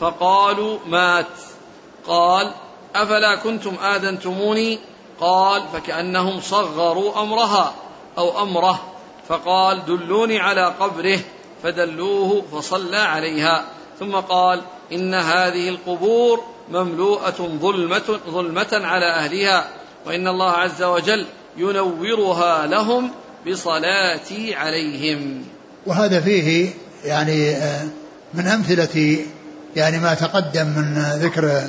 [0.00, 1.26] فقالوا مات.
[2.06, 2.50] قال
[2.94, 4.78] أفلا كنتم آذنتموني؟
[5.20, 7.74] قال فكأنهم صغروا أمرها
[8.18, 8.80] أو أمره.
[9.28, 11.18] فقال دلوني على قبره
[11.62, 13.64] فدلوه فصلى عليها.
[14.00, 14.60] ثم قال
[14.92, 19.68] إن هذه القبور مملوءة ظلمة, ظلمة على أهلها
[20.06, 23.10] وإن الله عز وجل ينورها لهم
[23.48, 25.44] بصلاتي عليهم.
[25.86, 26.70] وهذا فيه
[27.04, 27.88] يعني آه،
[28.34, 29.18] من أمثلة
[29.76, 31.62] يعني ما تقدم من ذكر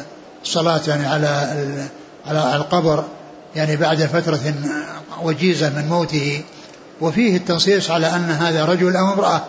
[0.43, 1.87] الصلاة يعني على
[2.27, 3.03] على القبر
[3.55, 4.53] يعني بعد فترة
[5.23, 6.41] وجيزة من موته.
[7.01, 9.41] وفيه التنصيص على أن هذا رجل أو امرأة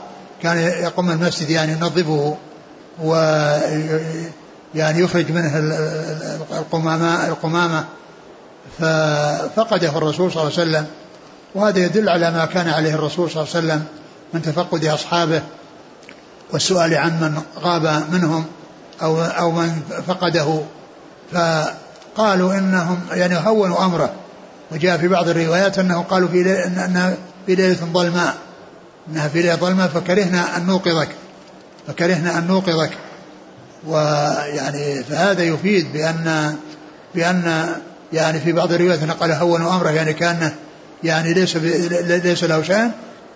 [0.43, 2.37] كان يقوم المسجد يعني ينظفه
[3.03, 3.15] و
[4.75, 5.59] يعني يخرج منه
[6.53, 7.85] القمامة القمامة.
[8.79, 10.87] ففقده الرسول صلى الله عليه وسلم.
[11.55, 13.85] وهذا يدل على ما كان عليه الرسول صلى الله عليه وسلم
[14.35, 15.43] من تفقد أصحابه.
[16.53, 18.45] والسؤال عن من غاب منهم
[19.03, 20.61] أو أو من فقده
[21.33, 24.13] فقالوا إنهم يعني هونوا أمره.
[24.73, 28.35] وجاء في بعض الروايات أنه قالوا في أنها في ليلة ظلماء.
[29.11, 31.09] أنها في ليلة ظلماء فكرهنا أن نوقظك.
[31.87, 32.91] فكرهنا أن نوقظك.
[33.87, 36.57] ويعني فهذا يفيد بأن
[37.15, 37.75] بأن
[38.13, 40.55] يعني في بعض الروايات قال هونوا أمره يعني كأنه
[41.05, 42.91] يعني ليس ليس له شأن.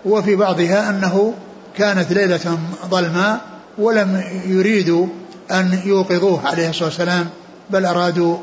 [0.05, 1.33] وفي بعضها أنه
[1.79, 3.41] كانت ليلة ظلماء
[3.77, 5.07] ولم يريدوا
[5.51, 7.29] أن يوقظوه عليه الصلاة والسلام
[7.69, 8.37] بل أرادوا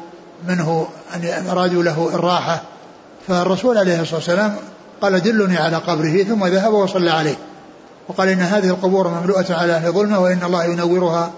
[0.48, 2.62] منه أن أرادوا له الراحة.
[3.28, 4.56] فالرسول عليه الصلاة والسلام
[5.00, 7.36] قال دلني على قبره ثم ذهب وصلى عليه.
[8.08, 11.32] وقال إن هذه القبور مملوءة على أهل ظلمة وإن الله ينورها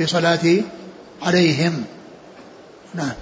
[0.00, 0.62] بصلاة
[1.22, 1.84] عليهم.
[2.94, 3.12] نعم.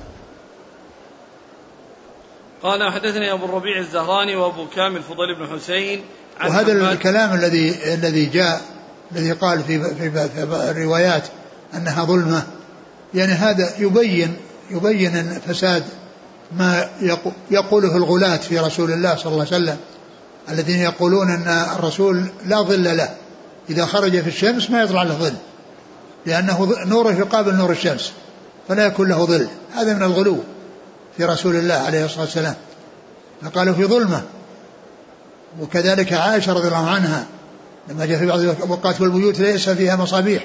[2.62, 6.02] قال حدثني أبو الربيع الزهراني وأبو كامل فضيل بن حسين
[6.40, 8.60] وهذا الكلام الذي الذي جاء
[9.12, 11.22] الذي قال في في, في الروايات
[11.74, 12.42] أنها ظلمة
[13.14, 14.36] يعني هذا يبين
[14.70, 15.84] يبين فساد
[16.52, 16.88] ما
[17.50, 19.76] يقوله الغلاة في رسول الله صلى الله عليه وسلم
[20.48, 23.08] الذين يقولون أن الرسول لا ظل له
[23.70, 25.34] إذا خرج في الشمس ما يطلع له ظل
[26.26, 28.12] لأنه نوره يقابل نور الشمس
[28.68, 30.38] فلا يكون له ظل هذا من الغلو
[31.16, 32.54] في رسول الله عليه الصلاة والسلام.
[33.42, 34.22] فقالوا في ظلمة
[35.60, 37.26] وكذلك عائشة رضي الله عنها
[37.88, 40.44] لما جاء في بعض الأوقات والبيوت ليس فيها مصابيح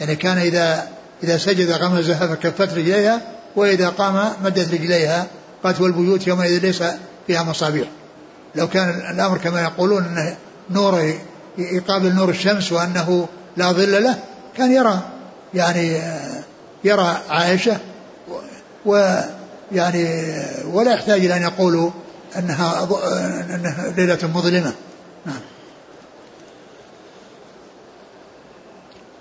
[0.00, 0.88] يعني كان إذا
[1.22, 3.20] إذا سجد غمزها فكفت رجليها
[3.56, 5.26] وإذا قام مدت رجليها
[5.64, 6.82] قالت والبيوت يومئذ ليس
[7.26, 7.88] فيها مصابيح.
[8.54, 10.36] لو كان الأمر كما يقولون أن
[10.70, 11.14] نور
[11.58, 14.18] يقابل نور الشمس وأنه لا ظل له
[14.56, 15.00] كان يرى
[15.54, 16.00] يعني
[16.84, 17.78] يرى عائشة
[18.86, 19.20] و
[19.72, 20.34] يعني
[20.72, 21.90] ولا يحتاج إلى أن يقولوا
[22.36, 22.84] أنها
[23.54, 24.74] أنها ليلة مظلمة.
[25.26, 25.40] نعم.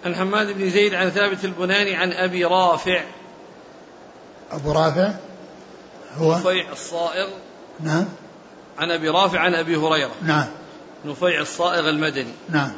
[0.05, 3.03] عن حماد بن زيد عن ثابت البناني عن أبي رافع.
[4.51, 5.13] أبو رافع
[6.17, 7.27] هو؟ نفيع الصائغ.
[7.79, 8.05] نعم.
[8.77, 10.11] عن أبي رافع عن أبي هريرة.
[10.21, 10.47] نعم.
[11.05, 12.33] نفيع الصائغ المدني.
[12.49, 12.71] نعم.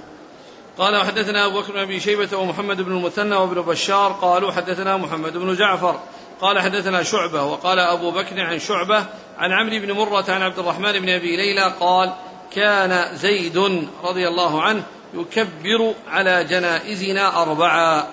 [0.78, 4.12] قال وحدثنا أبو بكر بن أبي شيبة ومحمد بن المثنى وابن بشار.
[4.12, 6.00] قالوا حدثنا محمد بن جعفر.
[6.42, 9.06] قال حدثنا شعبة وقال أبو بكر عن شعبة
[9.38, 12.14] عن عمرو بن مرة عن عبد الرحمن بن أبي ليلى قال
[12.56, 18.04] كان زيد رضي الله عنه يكبر على جنائزنا أربعا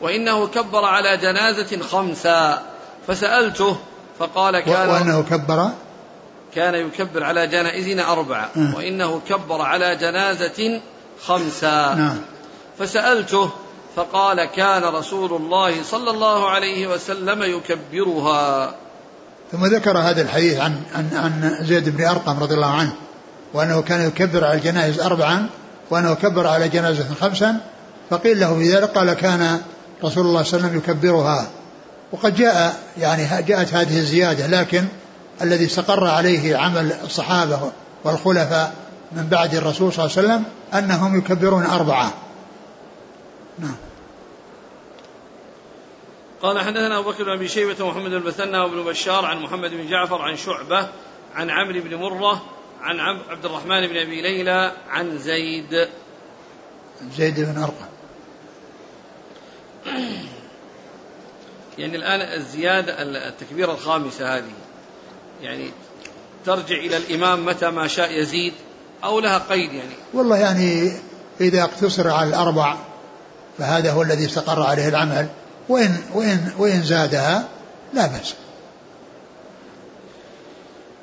[0.00, 2.62] وإنه كبر على جنازة خمسا
[3.06, 3.76] فسألته
[4.18, 5.70] فقال كان وأنه كبر؟
[6.54, 8.76] كان يكبر على جنائزنا أربعة أه.
[8.76, 10.80] وإنه كبر على جنازة
[11.26, 12.18] خمسا نعم.
[12.78, 13.50] فسألته
[13.96, 18.74] فقال كان رسول الله صلى الله عليه وسلم يكبرها.
[19.52, 22.92] ثم ذكر هذا الحديث عن عن عن زيد بن أرقم رضي الله عنه
[23.54, 25.46] وأنه كان يكبر على الجنائز اربعا
[25.90, 27.60] وأنه كبر على جنازة خمسا
[28.10, 29.60] فقيل له في ذلك قال كان
[30.04, 31.46] رسول الله صلى الله عليه وسلم يكبرها.
[32.12, 34.84] وقد جاء يعني جاءت هذه الزيادة لكن
[35.42, 37.72] الذي استقر عليه عمل الصحابة
[38.04, 38.72] والخلفاء
[39.12, 42.12] من بعد الرسول صلى الله عليه وسلم أنهم يكبرون اربعه
[43.58, 43.76] نعم.
[46.42, 49.90] قال حدثنا أبو بكر بن أبي شيبة ومحمد بن المثنى وابن بشار عن محمد بن
[49.90, 50.88] جعفر عن شعبة
[51.34, 52.42] عن عمرو بن مرة
[52.80, 55.88] عن عبد الرحمن بن أبي ليلى عن زيد.
[57.16, 57.86] زيد بن أرقم.
[61.78, 64.52] يعني الآن الزيادة التكبيرة الخامسة هذه.
[65.42, 65.70] يعني
[66.44, 68.52] ترجع إلى الإمام متى ما شاء يزيد
[69.04, 69.94] أو لها قيد يعني.
[70.14, 70.92] والله يعني
[71.40, 72.76] إذا اقتصر على الأربع
[73.58, 75.28] فهذا هو الذي استقر عليه العمل.
[75.68, 77.48] وإن, وإن, وإن زادها
[77.94, 78.34] لا بأس.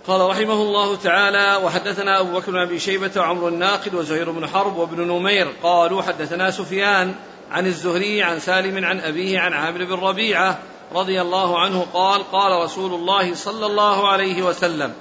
[0.07, 4.77] قال رحمه الله تعالى وحدثنا أبو بكر بن أبي شيبة وعمر الناقد وزهير بن حرب
[4.77, 7.15] وابن نمير قالوا حدثنا سفيان
[7.51, 10.59] عن الزهري عن سالم عن أبيه عن عامر بن ربيعة
[10.93, 14.93] رضي الله عنه قال قال رسول الله صلى الله عليه وسلم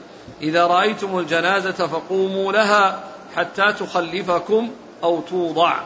[0.43, 3.05] إذا رأيتم الجنازة فقوموا لها
[3.37, 4.71] حتى تخلفكم
[5.05, 5.81] أو توضع.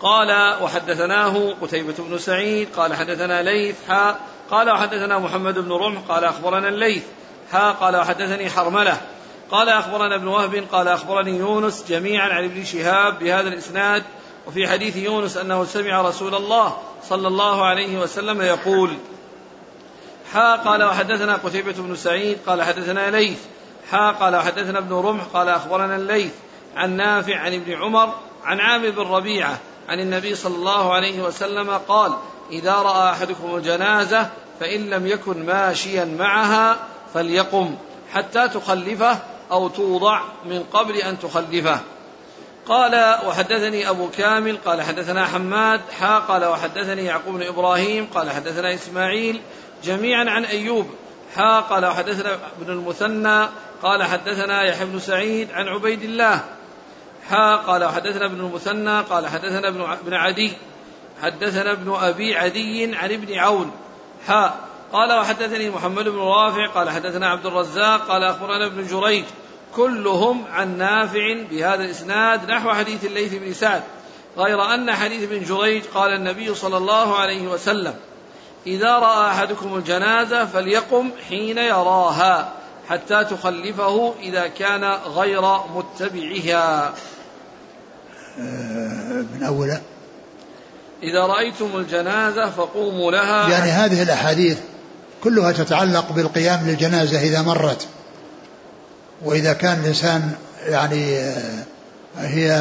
[0.00, 4.16] قال وحدثناه قتيبة بن سعيد قال حدثنا ليث حا
[4.50, 7.02] قال وحدثنا محمد بن رمح قال أخبرنا الليث
[7.52, 9.00] حا قال وحدثني حرملة
[9.50, 14.02] قال أخبرنا ابن وهب قال أخبرني يونس جميعا عن ابن شهاب بهذا الإسناد
[14.46, 18.90] وفي حديث يونس أنه سمع رسول الله صلى الله عليه وسلم يقول
[20.32, 23.38] حا قال وحدثنا قتيبة بن سعيد قال حدثنا ليث
[23.90, 26.32] حا قال وحدثنا ابن رمح قال أخبرنا الليث
[26.76, 29.58] عن نافع عن ابن عمر عن عامر بن ربيعة
[29.90, 32.12] عن النبي صلى الله عليه وسلم قال
[32.50, 34.30] إذا رأى أحدكم الجنازة
[34.60, 36.76] فإن لم يكن ماشيا معها
[37.14, 37.74] فليقم
[38.12, 39.18] حتى تخلفه
[39.52, 41.80] أو توضع من قبل أن تخلفه.
[42.66, 48.74] قال وحدثني أبو كامل قال حدثنا حماد حا قال وحدثني يعقوب بن إبراهيم قال حدثنا
[48.74, 49.40] إسماعيل
[49.84, 50.86] جميعا عن أيوب
[51.36, 53.48] حا قال وحدثنا ابن المثنى
[53.82, 56.44] قال حدثنا يحيى بن سعيد عن عبيد الله
[57.28, 60.52] حا قال وحدثنا ابن المثنى قال حدثنا ابن ابن عدي
[61.22, 63.72] حدثنا ابن أبي عدي عن ابن عون.
[64.26, 64.54] حا
[64.92, 69.24] قال وحدثني محمد بن رافع قال حدثنا عبد الرزاق قال أخبرنا ابن جريج.
[69.76, 73.82] كلهم عن نافع بهذا الإسناد نحو حديث الليث بن سعد.
[74.38, 77.94] غير أن حديث ابن جريج قال النبي صلى الله عليه وسلم
[78.66, 82.52] إذا رأى أحدكم الجنازة فليقم حين يراها.
[82.90, 85.42] حتى تخلفه إذا كان غير
[85.74, 86.92] متبعها.
[88.38, 89.80] آه، من أوله.
[91.02, 93.48] إذا رأيتم الجنازة فقوموا لها.
[93.48, 94.58] يعني هذه الأحاديث
[95.24, 97.86] كلها تتعلق بالقيام للجنازة إذا مرت.
[99.24, 100.32] وإذا كان الإنسان
[100.66, 101.64] يعني آه،
[102.18, 102.52] هي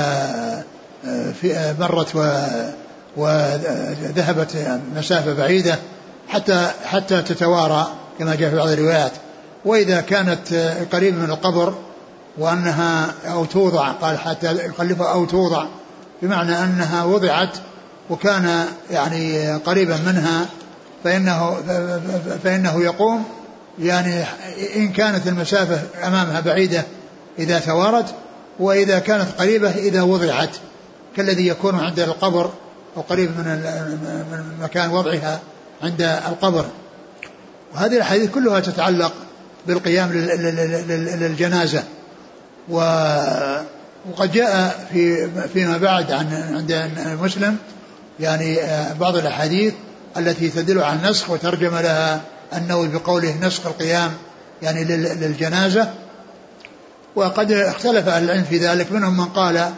[1.05, 2.15] آه، في مرت
[3.17, 5.79] وذهبت مسافة بعيدة
[6.27, 7.87] حتى حتى تتوارى
[8.19, 9.11] كما جاء في بعض الروايات.
[9.65, 10.53] وإذا كانت
[10.91, 11.73] قريبة من القبر
[12.37, 15.65] وأنها أو توضع قال حتى يخلفها أو توضع
[16.21, 17.57] بمعنى أنها وضعت
[18.09, 20.45] وكان يعني قريبا منها
[21.03, 21.55] فإنه
[22.43, 23.23] فإنه يقوم.
[23.79, 24.23] يعني
[24.75, 26.83] إن كانت المسافة أمامها بعيدة
[27.39, 28.05] إذا توارت
[28.59, 30.49] وإذا كانت قريبة إذا وضعت
[31.15, 32.49] كالذي يكون عند القبر
[32.97, 33.63] أو قريب من
[34.61, 35.39] مكان وضعها
[35.83, 36.65] عند القبر.
[37.73, 39.13] وهذه الأحاديث كلها تتعلق
[39.67, 40.11] بالقيام
[41.19, 41.83] للجنازة.
[42.69, 46.91] وقد جاء في فيما بعد عن عند
[47.21, 47.57] مسلم
[48.19, 48.57] يعني
[48.99, 49.73] بعض الأحاديث
[50.17, 52.21] التي تدل على النسخ وترجم لها
[52.53, 54.11] النووي بقوله نسخ القيام
[54.61, 54.83] يعني
[55.15, 55.89] للجنازة.
[57.15, 59.71] وقد اختلف أهل العلم في ذلك منهم من قال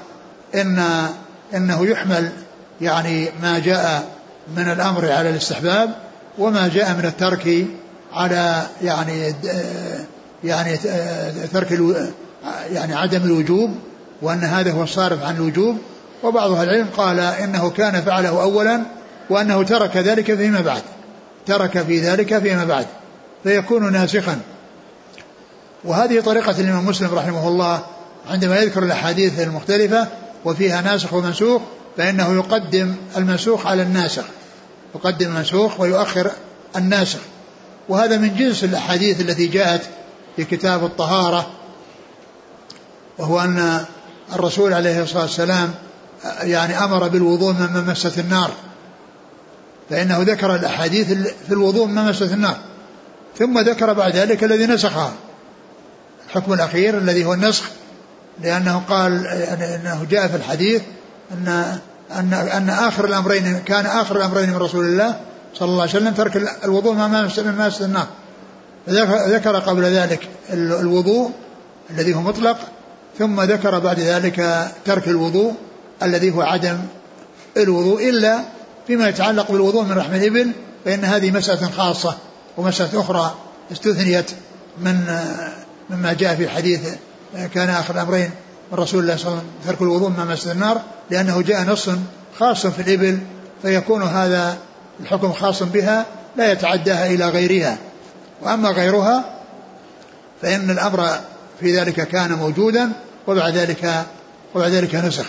[0.56, 1.08] إن
[1.54, 2.30] إنه يحمل
[2.82, 4.04] يعني ما جاء
[4.58, 5.96] من الأمر على الاستحباب
[6.38, 7.66] وما جاء من الترك
[8.14, 9.34] على يعني
[10.44, 10.78] يعني
[11.54, 11.80] ترك
[12.72, 13.76] يعني عدم الوجوب
[14.22, 15.78] وأن هذا هو الصارف عن الوجوب.
[16.24, 18.82] وبعض أهل العلم قال إنه كان فعله أولا
[19.30, 20.82] وأنه ترك ذلك فيما بعد.
[21.46, 22.86] ترك في ذلك فيما بعد
[23.44, 24.40] فيكون ناسخا.
[25.84, 27.80] وهذه طريقة الإمام مسلم رحمه الله
[28.30, 30.08] عندما يذكر الأحاديث المختلفة
[30.46, 31.62] وفيها ناسخ ومنسوخ
[31.98, 34.24] فإنه يقدم المنسوخ على الناسخ.
[34.96, 36.32] يقدم المنسوخ ويؤخر
[36.76, 37.20] الناسخ.
[37.92, 39.82] وهذا من جنس الأحاديث التي جاءت
[40.36, 41.52] في كتاب الطهارة
[43.18, 43.86] وهو أن
[44.34, 45.74] الرسول عليه الصلاة والسلام
[46.42, 48.52] يعني أمر بالوضوء من مست النار
[49.90, 51.12] فإنه ذكر الأحاديث
[51.48, 52.58] في الوضوء من مست النار
[53.40, 55.14] ثم ذكر بعد ذلك الذي نسخها.
[56.28, 57.64] الحكم الأخير الذي هو النسخ
[58.42, 60.82] لأنه قال أنه جاء في الحديث
[61.32, 61.80] أن
[62.12, 65.20] أن أن آخر الأمرين كان آخر الأمرين من رسول الله
[65.54, 68.08] صلى الله عليه وسلم ترك الوضوء ما ما النار
[69.30, 71.32] ذكر قبل ذلك الوضوء
[71.90, 72.58] الذي هو مطلق
[73.20, 75.54] ثم ذكر بعد ذلك ترك الوضوء
[76.04, 76.78] الذي هو عدم
[77.58, 78.40] الوضوء إلا
[78.88, 80.52] فيما يتعلق بالوضوء من رحم الإبل
[80.86, 82.18] فإن هذه مسألة خاصة
[82.58, 83.36] ومسألة أخرى
[83.72, 84.32] استثنيت
[84.82, 85.18] من
[85.90, 86.80] مما جاء في حديث
[87.54, 88.32] كان آخر الأمرين
[88.72, 91.90] من رسول الله صلى الله عليه وسلم ترك الوضوء مما مس النار لأنه جاء نص
[92.40, 93.20] خاص في الإبل
[93.62, 94.58] فيكون هذا
[95.00, 97.78] الحكم خاص بها لا يتعداها إلى غيرها.
[98.42, 99.42] وأما غيرها
[100.42, 101.10] فإن الأمر
[101.60, 102.92] في ذلك كان موجودا
[103.28, 104.06] وبعد ذلك
[104.56, 105.26] وبعد ذلك نسخ.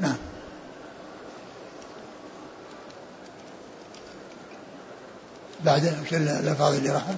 [0.00, 0.16] نعم.
[5.64, 7.16] بعد إيش الالفاظ اللي راحت؟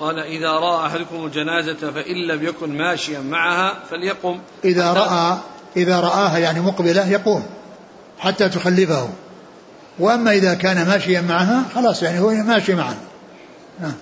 [0.00, 4.40] قال إذا رأى أحدكم الجنازة فإن لم يكن ماشيا معها فليقم.
[4.64, 5.38] إذا رأى
[5.76, 7.46] إذا رآها يعني مقبلة يقوم
[8.18, 9.08] حتى تخلفه.
[9.98, 12.96] وأما إذا كان ماشيا معها خلاص يعني هو ماشي معها.
[13.80, 13.94] نعم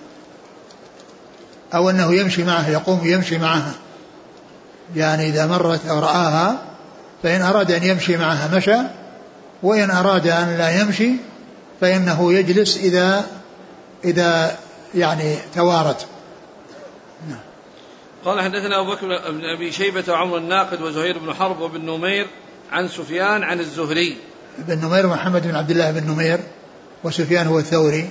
[1.75, 3.73] أو أنه يمشي معها يقوم يمشي معها.
[4.97, 6.63] يعني إذا مرت أو رآها
[7.23, 8.77] فإن أراد أن يمشي معها مشى
[9.63, 11.11] وإن أراد أن لا يمشي
[11.81, 13.25] فإنه يجلس إذا
[14.05, 14.59] إذا
[14.95, 16.07] يعني توارت.
[17.29, 17.39] نعم.
[18.25, 22.27] قال حدثنا أبو بكر بن أبي شيبة وعمر الناقد وزهير بن حرب وبن نمير
[22.73, 24.17] عن سفيان عن الزهري.
[24.59, 26.39] بن نمير محمد بن عبد الله بن نمير
[27.05, 28.09] وسفيان هو الثوري.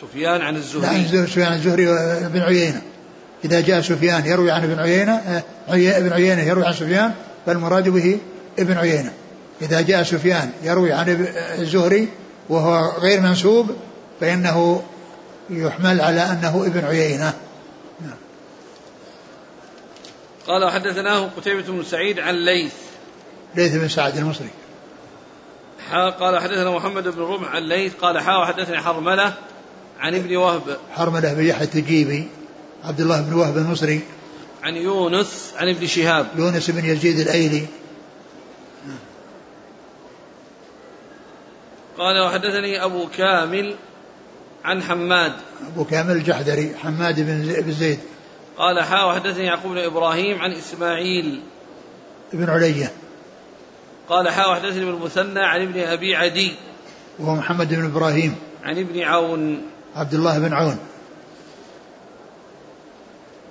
[0.00, 0.86] سفيان عن الزهري.
[0.86, 1.86] عن سفيان الزهري
[2.28, 2.82] بن عيينة.
[3.44, 7.14] إذا جاء سفيان يروي عن ابن عيينة آه، ابن عيينة يروي عن سفيان
[7.46, 8.18] فالمراد به
[8.58, 9.12] ابن عيينة.
[9.62, 11.26] إذا جاء سفيان يروي عن
[11.58, 12.08] الزهري
[12.48, 13.70] وهو غير منسوب
[14.20, 14.82] فإنه
[15.50, 17.32] يحمل على أنه ابن عيينة.
[18.00, 18.16] نعم.
[20.46, 22.72] قال وحدثناه قتيبة بن سعيد عن ليث.
[23.54, 24.48] ليث بن سعد المصري.
[25.90, 29.34] حا قال حدثنا محمد بن رمح عن ليث قال حا وحدثني حرملة
[30.00, 30.78] عن ابن وهب.
[30.92, 32.28] حرملة بن يحيى التجيبي
[32.84, 34.00] عبد الله بن وهب المصري.
[34.62, 36.26] عن يونس عن ابن شهاب.
[36.36, 37.66] يونس بن يزيد الأيلي.
[41.98, 43.76] قال وحدثني أبو كامل
[44.64, 45.32] عن حماد.
[45.72, 47.20] أبو كامل الجحدري حماد
[47.64, 47.98] بن زيد.
[48.58, 51.42] قال حا وحدثني يعقوب بن إبراهيم عن إسماعيل.
[52.32, 52.92] بن علية
[54.08, 56.54] قال حا وحدثني ابن المثنى عن ابن أبي عدي.
[57.18, 58.36] وهو محمد بن إبراهيم.
[58.64, 59.62] عن ابن عون.
[59.96, 60.78] عبد الله بن عون.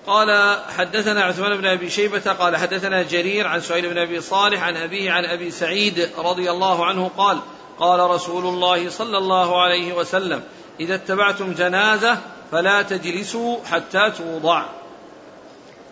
[0.07, 4.77] قال حدثنا عثمان بن أبي شيبة قال حدثنا جرير عن سهيل بن أبي صالح عن
[4.77, 7.39] أبيه عن أبي سعيد رضي الله عنه قال
[7.79, 10.41] قال رسول الله صلى الله عليه وسلم
[10.79, 12.17] إذا اتبعتم جنازة
[12.51, 14.65] فلا تجلسوا حتى توضع.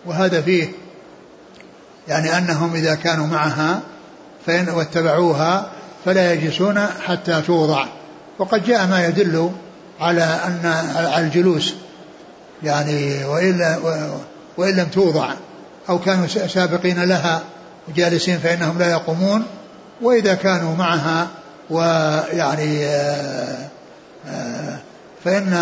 [0.06, 0.72] وهذا فيه
[2.08, 3.82] يعني أنهم إذا كانوا معها
[4.46, 5.66] فإن واتبعوها
[6.04, 7.86] فلا يجلسون حتى توضع.
[8.38, 9.50] وقد جاء ما يدل
[10.00, 11.74] على أن على الجلوس
[12.62, 13.78] يعني وإلا
[14.56, 15.30] وإن لم توضع.
[15.88, 17.42] أو كانوا سابقين لها
[17.96, 19.44] جالسين فإنهم لا يقومون.
[20.02, 21.28] وإذا كانوا معها
[21.70, 23.68] ويعني آه،
[24.28, 24.78] آه،
[25.24, 25.52] فإن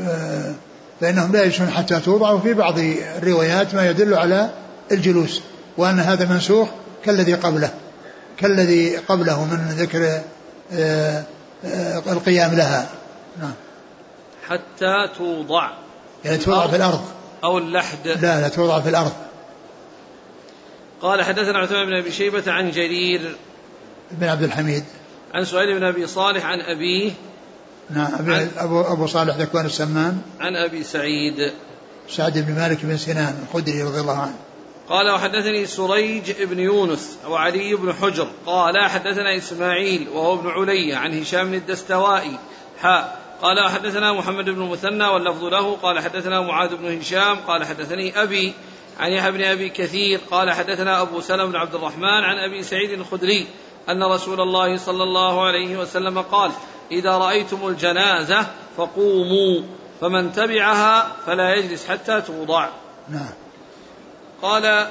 [0.00, 0.52] آه،
[1.00, 2.30] فإنهم لا يجلسون حتى توضع.
[2.30, 2.74] وفي بعض
[3.18, 4.50] الروايات ما يدل على
[4.92, 5.40] الجلوس
[5.76, 6.68] وأن هذا منسوخ
[7.04, 7.70] كالذي قبله
[8.36, 10.22] كالذي قبله من ذكر
[12.06, 12.88] القيام لها.
[13.40, 13.52] نعم.
[14.48, 15.70] حتى توضع.
[16.24, 17.04] يعني توضع في الأرض.
[17.44, 18.08] أو اللحد.
[18.08, 19.12] لا لا توضع في الأرض.
[21.02, 23.36] قال حدثنا عثمان بن أبي شيبة عن جرير
[24.10, 24.84] بن عبد الحميد.
[25.34, 27.12] عن سهيل بن أبي صالح عن أبيه.
[27.90, 30.20] نعم أبي أبو, أبو صالح ذكوان السمان.
[30.40, 31.52] عن أبي سعيد.
[32.08, 34.34] سعد بن مالك بن سنان الخدري رضي الله عنه.
[34.88, 41.20] قال وحدثني سريج بن يونس وعلي بن حجر قال حدثنا إسماعيل وهو ابن علي عن
[41.20, 42.38] هشام الدستوائي.
[42.80, 45.76] حاء قال حدثنا محمد بن المثنى واللفظ له.
[45.82, 47.36] قال حدثنا معاذ بن هشام.
[47.36, 48.54] قال حدثني أبي
[49.00, 50.20] عن يحيى بن أبي كثير.
[50.30, 53.46] قال حدثنا أبو سلمة بن عبد الرحمن عن أبي سعيد الخدري
[53.88, 56.50] أن رسول الله صلى الله عليه وسلم قال
[56.92, 59.62] إذا رأيتم الجنازة فقوموا
[60.00, 62.68] فمن تبعها فلا يجلس حتى توضع.
[63.08, 63.47] نعم.
[64.42, 64.88] قال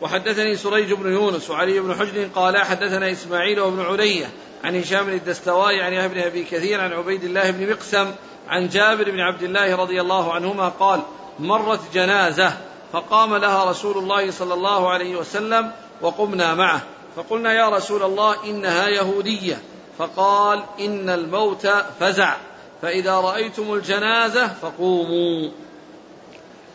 [0.00, 4.30] وحدثني سريج بن يونس وعلي بن حجر قال حدثنا إسماعيل وابن علية
[4.64, 8.12] عن هشام بن الدستوائي عن ابن أبي كثير عن عبيد الله بن مقسم
[8.48, 11.00] عن جابر بن عبد الله رضي الله عنهما قال
[11.38, 12.52] مرت جنازة
[12.92, 16.80] فقام لها رسول الله صلى الله عليه وسلم وقمنا معه.
[17.16, 19.62] فقلنا يا رسول الله إنها يهودية.
[19.98, 21.66] فقال إن الموت
[22.00, 22.36] فزع.
[22.82, 25.48] فإذا رأيتم الجنازة فقوموا.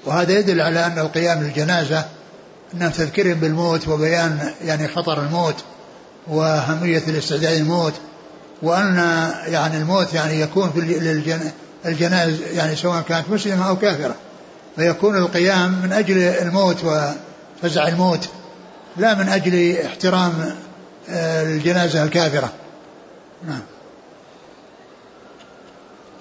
[0.05, 2.05] وهذا يدل على أن القيام للجنازة
[2.73, 5.55] أنه تذكير بالموت وبيان يعني خطر الموت
[6.27, 7.93] وأهمية الاستعداد للموت
[8.61, 8.95] وأن
[9.47, 10.79] يعني الموت يعني يكون في
[11.85, 14.15] الجنائز يعني سواء كانت مسلمة أو كافرة.
[14.75, 18.29] فيكون القيام من أجل الموت وفزع الموت
[18.97, 20.55] لا من أجل احترام
[21.09, 22.49] آه، الجنازة الكافرة.
[23.47, 23.61] نعم.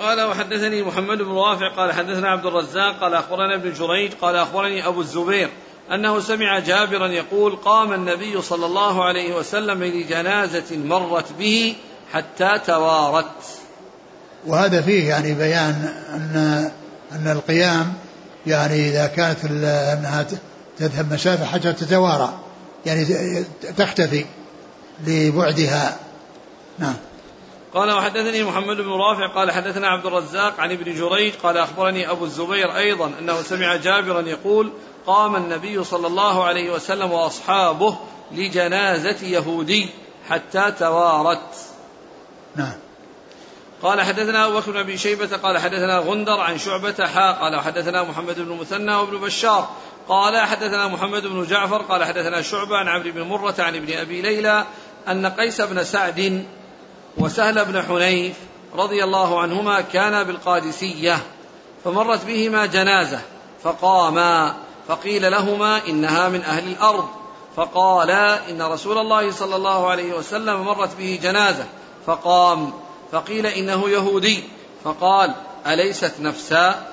[0.03, 4.87] قال وحدثني محمد بن رافع قال حدثنا عبد الرزاق قال أخبرنا ابن جريج قال أخبرني
[4.87, 5.51] أبو الزبير
[5.93, 11.75] أنه سمع جابرا يقول قام النبي صلى الله عليه وسلم لجنازة مرت به
[12.13, 13.27] حتى توارت.
[14.47, 16.71] وهذا فيه يعني بيان أن
[17.13, 17.93] أن القيام
[18.47, 20.27] يعني إذا كانت أنها
[20.79, 22.39] تذهب مسافة حتى تتوارى
[22.87, 23.05] يعني
[23.77, 24.25] تختفي
[25.07, 25.97] لبعدها.
[26.79, 26.95] نعم.
[27.75, 32.25] قال وحدثني محمد بن رافع قال حدثنا عبد الرزاق عن ابن جريج قال أخبرني أبو
[32.25, 34.73] الزبير أيضا أنه سمع جابرا يقول
[35.07, 37.99] قام النبي صلى الله عليه وسلم وأصحابه
[38.33, 39.89] لجنازة يهودي
[40.29, 41.57] حتى توارت.
[42.57, 42.75] نعم.
[43.83, 48.03] قال حدثنا أبو بكر بن أبي شيبة قال حدثنا غندر عن شعبة حا قال حدثنا
[48.03, 49.71] محمد بن مثنى وابن بشار
[50.09, 54.23] قال حدثنا محمد بن جعفر قال حدثنا شعبة عن عمرو بن مرة عن ابن أبي
[54.23, 54.65] ليلى
[55.09, 56.47] أن قيس بن سعد
[57.19, 58.35] وسهل بن حنيف
[58.77, 61.19] رضي الله عنهما كانا بالقادسية
[61.85, 63.21] فمرت بهما جنازة
[63.63, 64.55] فقاما
[64.89, 67.09] فقيل لهما إنها من أهل الأرض
[67.57, 71.67] فقالا إن رسول الله صلى الله عليه وسلم مرت به جنازة
[72.07, 72.73] فقام
[73.13, 74.45] فقيل إنه يهودي
[74.85, 75.35] فقال
[75.67, 76.87] أليست نفسا؟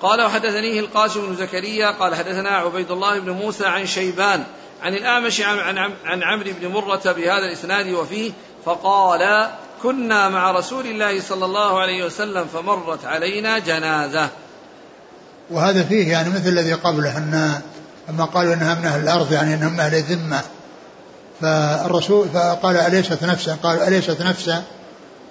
[0.00, 4.44] قال وحدثنيه القاسم بن زكريا قال حدثنا عبيد الله بن موسى عن شيبان
[4.82, 8.32] عن الأعمش عن, عن, عن عمرو بن مرة بهذا الإسناد وفيه
[8.64, 9.50] فقال
[9.82, 14.28] كنا مع رسول الله صلى الله عليه وسلم فمرت علينا جنازة.
[15.50, 17.60] وهذا فيه يعني مثل الذي قبله أن
[18.08, 20.40] لما قالوا إنها من أهل الأرض يعني إنهم من أهل الذمة.
[21.40, 24.62] فالرسول فقال أليست نفسا؟ قال أليست نفسا؟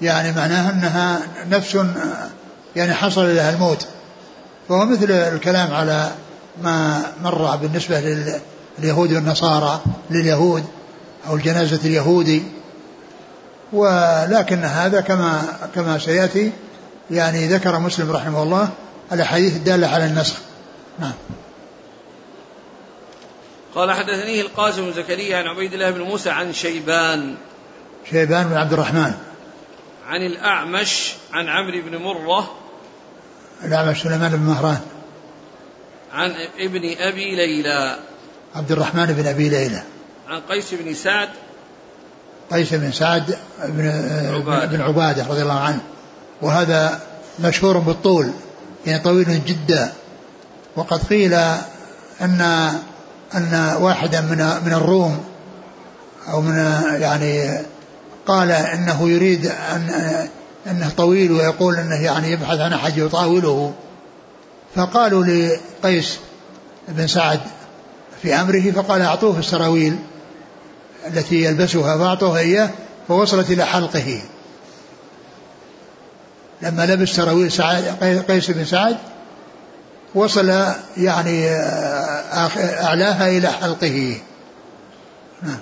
[0.01, 1.19] يعني معناها أنها
[1.49, 1.77] نفس
[2.75, 3.85] يعني حصل لها الموت.
[4.69, 6.11] فهو مثل الكلام على
[6.63, 7.99] ما مر بالنسبة
[8.79, 10.63] لليهود والنصارى لليهود
[11.29, 12.43] أو الجنازة اليهودي.
[13.73, 15.41] ولكن هذا كما
[15.75, 16.51] كما سيأتي
[17.11, 18.69] يعني ذكر مسلم رحمه الله
[19.11, 20.37] الأحاديث الدالة على النسخ.
[20.99, 21.13] نعم.
[23.75, 27.35] قال حدثنيه القاسم بن زكريا عن عبيد الله بن موسى عن شيبان.
[28.09, 29.13] شيبان بن عبد الرحمن.
[30.07, 32.55] عن الأعمش عن عمرو بن مرة.
[33.63, 34.79] الأعمش سليمان بن مهران.
[36.13, 37.99] عن ابن أبي ليلى.
[38.55, 39.83] عبد الرحمن بن أبي ليلى.
[40.27, 41.29] عن قيس بن سعد
[42.51, 43.87] قيس بن سعد بن
[44.33, 45.79] عبادة, بن عبادة رضي الله عنه.
[46.41, 46.99] وهذا
[47.39, 48.31] مشهور بالطول
[48.85, 49.91] يعني طويل جدا.
[50.75, 51.33] وقد قيل
[52.21, 52.41] أن
[53.35, 55.23] أن واحدا من من الروم
[56.27, 56.55] أو من
[56.99, 57.59] يعني
[58.27, 59.89] قال إنه يريد ان
[60.67, 63.73] إنه طويل ويقول إنه يعني يبحث عن أحد يطاوله.
[64.75, 66.17] فقالوا لقيس
[66.87, 67.39] بن سعد
[68.21, 69.95] في أمره فقال أعطوه السراويل.
[71.07, 72.69] التي يلبسها فاعطوها اياه
[73.07, 74.21] فوصلت إلى حلقه.
[76.61, 77.83] لما لبس سراويل سعد
[78.27, 78.97] قيس بن سعد
[80.15, 80.49] وصل
[80.97, 81.49] يعني
[82.83, 84.21] أعلاها إلى حلقه.
[85.41, 85.59] نعم.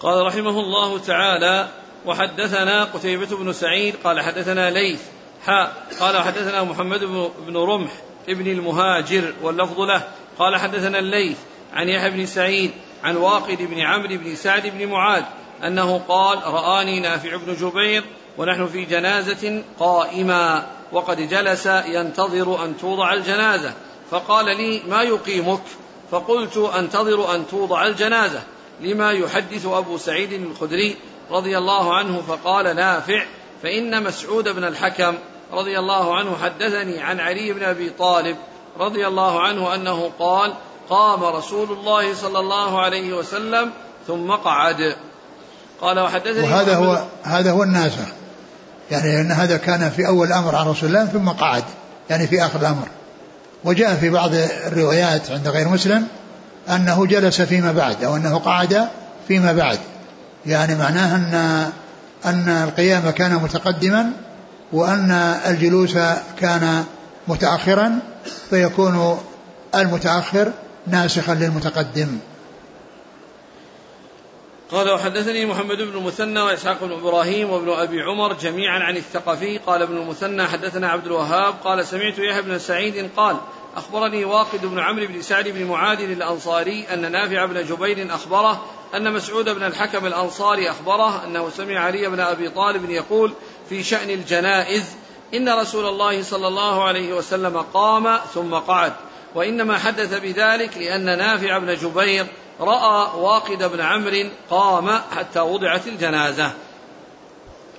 [0.00, 1.68] قال رحمه الله تعالى
[2.06, 5.00] وحدثنا قتيبة بن سعيد قال حدثنا ليث
[5.46, 7.00] حاء قال حدثنا محمد
[7.46, 7.90] بن رمح
[8.28, 10.02] ابن المهاجر واللفظ له.
[10.38, 11.36] قال حدثنا الليث
[11.72, 12.70] عن يحيى بن سعيد
[13.04, 15.22] عن واقد بن عمرو بن سعد بن معاذ
[15.64, 18.04] أنه قال رآني نافع بن جبير
[18.38, 23.72] ونحن في جنازة قائما وقد جلس ينتظر أن توضع الجنازة
[24.10, 25.62] فقال لي ما يقيمك؟
[26.10, 28.42] فقلت أنتظر أن توضع الجنازة.
[28.80, 30.96] لما يحدث أبو سعيد الخدري
[31.30, 33.24] رضي الله عنه فقال نافع.
[33.62, 35.14] فإن مسعود بن الحكم
[35.52, 38.36] رضي الله عنه حدثني عن علي بن أبي طالب
[38.78, 40.54] رضي الله عنه أنه قال
[40.90, 43.70] قام رسول الله صلى الله عليه وسلم
[44.06, 44.96] ثم قعد.
[45.80, 48.06] قال وحدثني وهذا هو هذا هو الناسخ
[48.90, 51.64] يعني أن هذا كان في أول الأمر عن رسول الله ثم قعد.
[52.10, 52.88] يعني في آخر الأمر.
[53.64, 54.30] وجاء في بعض
[54.66, 56.06] الروايات عند غير مسلم
[56.68, 58.88] أنه جلس فيما بعد أو أنه قعد
[59.28, 59.78] فيما بعد.
[60.46, 61.34] يعني معناه أن
[62.24, 64.12] أن القيام كان متقدما
[64.72, 65.10] وأن
[65.46, 65.94] الجلوس
[66.40, 66.84] كان
[67.28, 67.98] متأخرا
[68.50, 69.18] فيكون
[69.74, 70.52] المتأخر
[70.86, 72.18] ناسخا للمتقدم.
[74.70, 79.58] قال وحدثني محمد بن المثنى وإسحاق بن إبراهيم وابن أبي عمر جميعا عن الثقفي.
[79.58, 81.54] قال ابن المثنى حدثنا عبد الوهاب.
[81.64, 83.36] قال سمعت يحيى بن سعيد قال
[83.76, 88.64] أخبرني واقد بن عمرو بن سعد بن معاذ الأنصاري أن نافع بن جبير أخبره
[88.94, 93.32] أن مسعود بن الحكم الأنصاري أخبره أنه سمع علي بن أبي طالب يقول
[93.68, 94.84] في شأن الجنائز
[95.34, 98.92] إن رسول الله صلى الله عليه وسلم قام ثم قعد.
[99.34, 102.26] وإنما حدث بذلك لأن نافع بن جبير
[102.60, 106.52] رأى واقد بن عمرو قام حتى وضعت الجنازة.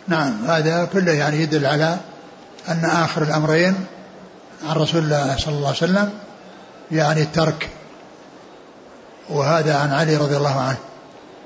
[0.08, 1.98] نعم هذا كله يعني يدل على
[2.70, 3.86] أن آخر الأمرين
[4.70, 6.10] عن رسول الله صلى الله عليه وسلم
[6.92, 7.70] يعني الترك.
[9.30, 10.78] وهذا عن علي رضي الله عنه.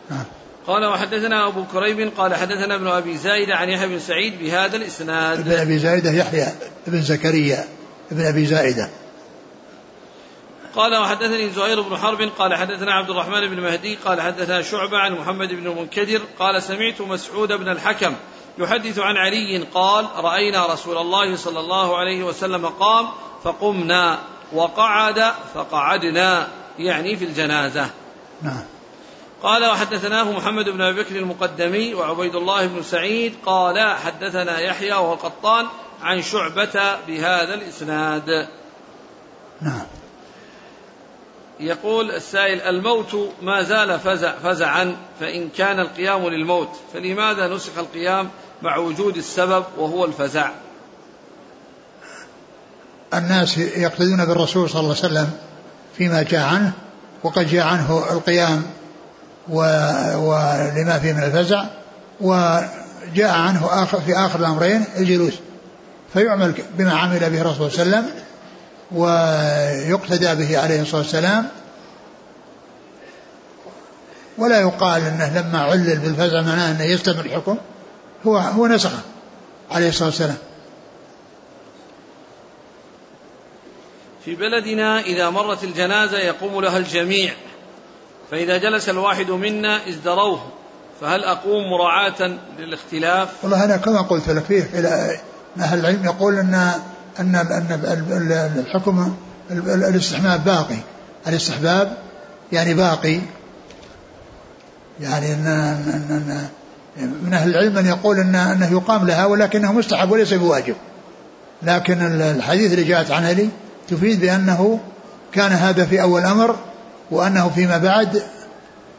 [0.09, 0.23] نعم.
[0.67, 5.39] قال وحدثنا أبو كريب قال حدثنا ابن أبي زايدة عن يحيى بن سعيد بهذا الإسناد.
[5.39, 6.47] ابن أبي زايدة يحيى
[6.87, 7.65] بن زكريا
[8.11, 8.89] ابن أبي زايدة
[10.75, 15.13] قال وحدثني زهير بن حرب قال حدثنا عبد الرحمن بن مهدي قال حدثنا شعبة عن
[15.13, 18.15] محمد بن المنكدر قال سمعت مسعود بن الحكم
[18.57, 23.09] يحدث عن علي قال رأينا رسول الله صلى الله عليه وسلم قام
[23.43, 24.19] فقمنا
[24.53, 26.47] وقعد فقعدنا
[26.79, 27.89] يعني في الجنازة.
[28.41, 28.63] نعم.
[29.43, 35.13] قال وحدثناه محمد بن أبي بكر المقدمي وعبيد الله بن سعيد قال حدثنا يحيى وهو
[35.13, 35.67] القطان
[36.01, 38.47] عن شعبة بهذا الإسناد.
[39.61, 39.85] نعم.
[41.59, 48.29] يقول السائل الموت ما زال فزع فزعا فإن كان القيام للموت فلماذا نسخ القيام
[48.61, 50.49] مع وجود السبب وهو الفزع؟
[53.13, 55.31] الناس يقتدون بالرسول صلى الله عليه وسلم
[55.97, 56.71] فيما جاء عنه
[57.23, 58.63] وقد جاء عنه القيام
[59.49, 61.65] ولما فيه من الفزع
[62.21, 65.33] وجاء عنه آخر في آخر الأمرين الجلوس.
[66.13, 68.22] فيعمل بما عمل به الرسول صلى الله عليه وسلم
[68.95, 71.47] ويقتدى به عليه الصلاة والسلام
[74.37, 77.57] ولا يقال إنه لما علل بالفزع معناه إنه يستمر الحكم
[78.27, 78.99] هو هو نسخه
[79.71, 80.37] عليه الصلاة والسلام.
[84.25, 87.33] في بلدنا إذا مرت الجنازة يقوم لها الجميع
[88.31, 90.51] فإذا جلس الواحد منا ازدروه
[91.01, 95.19] فهل أقوم مراعاة للاختلاف؟ والله أنا كما قلت لك فيه إلى
[95.59, 96.71] أهل العلم يقول إن
[97.19, 99.15] أن أن الحكم
[99.51, 100.77] الاستحباب باقي.
[101.27, 101.97] الاستحباب
[102.51, 103.19] يعني باقي.
[105.01, 106.47] يعني ان, إن,
[106.99, 110.75] إن من أهل العلم من يقول ان إنه يقام لها ولكنه مستحب وليس بواجب.
[111.63, 113.49] لكن الحديث اللي جاءت عن علي
[113.89, 114.79] تفيد بأنه
[115.31, 116.55] كان هذا في أول أمر
[117.11, 118.23] وأنه فيما بعد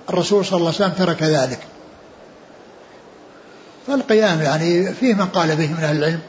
[0.09, 1.59] الرسول صلى الله عليه وسلم ترك ذلك.
[3.87, 6.21] فالقيام يعني فيه من قال به من أهل العلم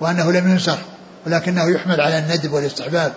[0.00, 0.78] وأنه لم ينسخ.
[1.26, 3.14] ولكنه يحمل على الندب والاستحباب.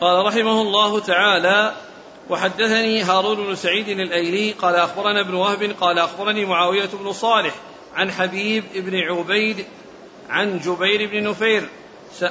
[0.00, 1.74] قال رحمه الله تعالى
[2.30, 7.54] وحدثني هارون بن سعيد الأيلي قال أخبرنا ابن وهب قال أخبرني معاوية بن صالح
[7.94, 9.64] عن حبيب بن عبيد
[10.30, 11.68] عن جبير بن نفير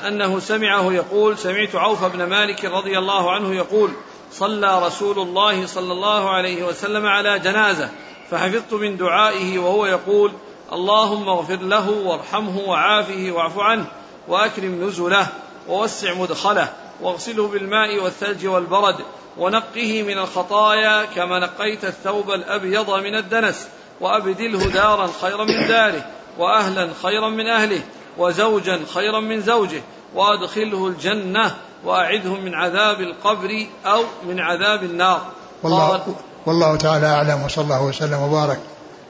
[0.08, 3.92] انه سمعه يقول سمعت عوف بن مالك رضي الله عنه يقول
[4.32, 7.90] صلى رسول الله صلى الله عليه وسلم على جنازة
[8.30, 10.32] فحفظت من دعائه وهو يقول
[10.74, 13.86] اللهم اغفر له وارحمه وعافه واعف عنه
[14.28, 15.28] وأكرم نزله
[15.68, 16.70] ووسع مدخله
[17.02, 18.96] واغسله بالماء والثلج والبرد
[19.38, 23.68] ونقه من الخطايا كما نقيت الثوب الأبيض من الدنس
[24.02, 26.06] وأبدله دارا خيرا من داره
[26.38, 27.82] وأهلا خيرا من أهله
[28.18, 29.82] وزوجا خيرا من زوجه
[30.16, 31.56] وأدخله الجنة
[31.86, 35.22] واعذه من عذاب القبر أو من عذاب النار.
[35.64, 36.16] والله,
[36.46, 38.60] والله تعالى أعلم وصلى الله وسلم وبارك.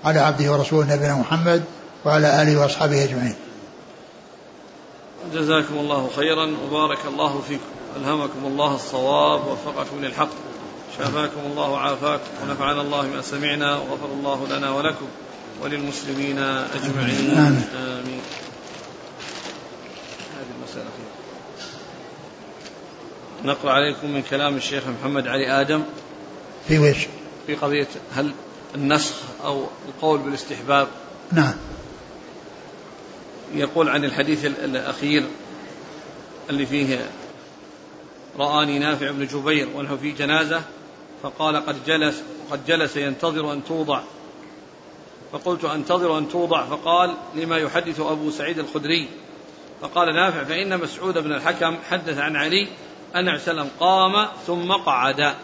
[0.03, 1.63] على عبده ورسوله نبينا محمد
[2.05, 3.35] وعلى آله وأصحابه أجمعين.
[5.33, 7.63] جزاكم الله خيرا وبارك الله فيكم.
[7.95, 10.29] ألهمكم الله الصواب ووفقكم للحق
[10.97, 15.05] شافاكم الله وعافاكم ونفعنا الله بما سمعنا وغفر الله لنا ولكم
[15.61, 18.21] وللمسلمين أجمعين آمين, آمين.
[20.33, 20.85] هذه المسألة
[23.45, 25.83] نقرأ عليكم من كلام الشيخ محمد علي آدم
[26.67, 27.07] في وش؟
[27.47, 28.31] في قضية هل
[28.75, 30.87] النسخ أو القول بالاستحباب.
[31.31, 31.53] نعم.
[33.53, 35.23] يقول عن الحديث الأخير
[36.49, 37.09] اللي فيه
[38.39, 40.61] رآني نافع بن جبير ونحن في جنازة
[41.23, 44.01] فقال قد جلس قد جلس ينتظر أن توضع.
[45.31, 49.07] فقلت أنتظر أن توضع فقال لما يحدث أبو سعيد الخدري؟
[49.81, 52.67] فقال نافع فإن مسعود بن الحكم حدث عن علي
[53.15, 55.35] أن وسلم قام ثم قعد.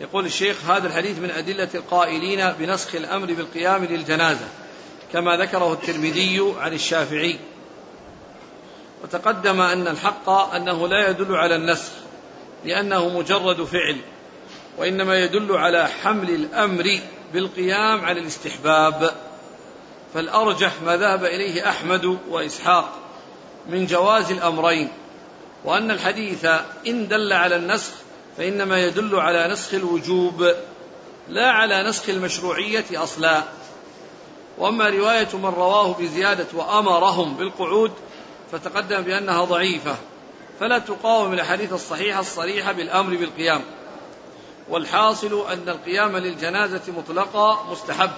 [0.00, 4.46] يقول الشيخ هذا الحديث من أدلة القائلين بنسخ الأمر بالقيام للجنازة
[5.12, 7.38] كما ذكره الترمذي عن الشافعي.
[9.02, 11.92] وتقدم أن الحق أنه لا يدل على النسخ
[12.64, 14.00] لأنه مجرد فعل
[14.78, 17.00] وإنما يدل على حمل الأمر
[17.32, 19.10] بالقيام على الاستحباب.
[20.14, 22.98] فالأرجح ما ذهب إليه أحمد وإسحاق
[23.68, 24.88] من جواز الأمرين
[25.64, 26.44] وأن الحديث
[26.86, 27.92] إن دل على النسخ
[28.38, 30.54] فإنما يدل على نسخ الوجوب
[31.28, 33.42] لا على نسخ المشروعية أصلا.
[34.58, 37.92] وأما رواية من رواه بزيادة وأمرهم بالقعود
[38.52, 39.96] فتقدم بأنها ضعيفة
[40.60, 43.60] فلا تقاوم الأحاديث الصحيحة الصريحة بالأمر بالقيام.
[44.68, 48.10] والحاصل أن القيام للجنازة مطلقا مستحب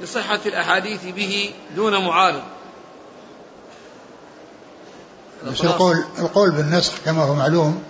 [0.00, 2.42] لصحة الأحاديث به دون معارض.
[5.46, 7.82] بس القول القول بالنسخ كما هو معلوم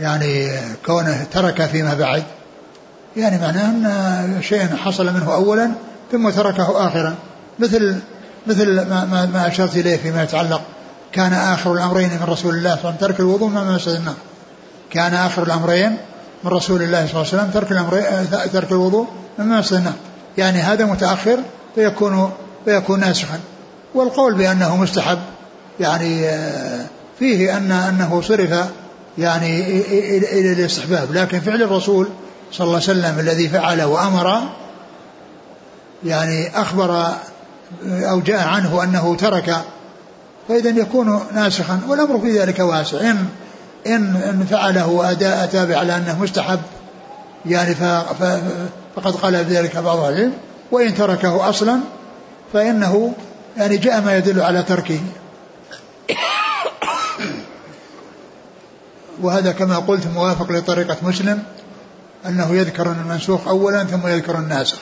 [0.00, 0.50] يعني
[0.86, 2.22] كونه ترك فيما بعد
[3.16, 5.70] يعني معناه أن شيء حصل منه اولا
[6.12, 7.14] ثم تركه اخرا.
[7.58, 7.96] مثل
[8.46, 10.62] مثل ما ما, ما أشرت إليه فيما يتعلق
[11.12, 14.14] كان آخر الأمرين من رسول الله صلى الله عليه وسلم ترك الوضوء مما مسجد النار.
[14.90, 15.96] كان آخر الأمرين
[16.44, 18.04] من رسول الله صلى الله عليه وسلم ترك الأمرين
[18.52, 19.06] ترك الوضوء
[19.38, 19.94] مما مسجد النار.
[20.38, 21.38] يعني هذا متأخر
[21.74, 22.32] فيكون
[22.64, 23.40] فيكون ناسخا.
[23.94, 25.18] والقول بأنه مستحب
[25.80, 26.86] يعني آه،
[27.18, 28.66] فيه أن أنه صرف
[29.18, 29.60] يعني
[30.32, 31.12] إلى الاستحباب.
[31.12, 32.08] لكن فعل الرسول
[32.52, 34.40] صلى الله عليه وسلم الذي فعل وأمر
[36.04, 37.06] يعني أخبر
[37.84, 39.56] أو جاء عنه أنه ترك
[40.48, 43.00] فإذا يكون ناسخا والأمر في ذلك واسع.
[43.00, 43.26] إن
[43.86, 46.60] إن فعله وأداء أتى على أنه مستحب
[47.46, 47.74] يعني
[48.96, 50.32] فقد قال بذلك بعض العلم
[50.72, 51.80] وإن تركه أصلا
[52.52, 53.12] فإنه
[53.56, 55.00] يعني جاء ما يدل على تركه.
[59.22, 61.42] وهذا كما قلت موافق لطريقة مسلم
[62.26, 64.78] أنه يذكر المنسوخ أولا ثم يذكر الناسخ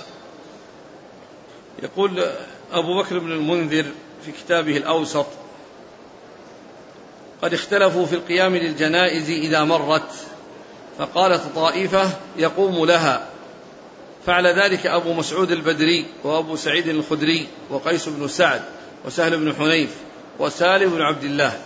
[1.83, 2.25] يقول
[2.73, 3.85] أبو بكر بن المنذر
[4.25, 5.27] في كتابه الأوسط
[7.43, 10.11] قد اختلفوا في القيام للجنائز إذا مرت
[10.99, 13.27] فقالت طائفة يقوم لها
[14.27, 18.63] فعل ذلك أبو مسعود البدري وأبو سعيد الخدري وقيس بن سعد
[19.05, 19.91] وسهل بن حنيف
[20.39, 21.61] وسالم بن عبد الله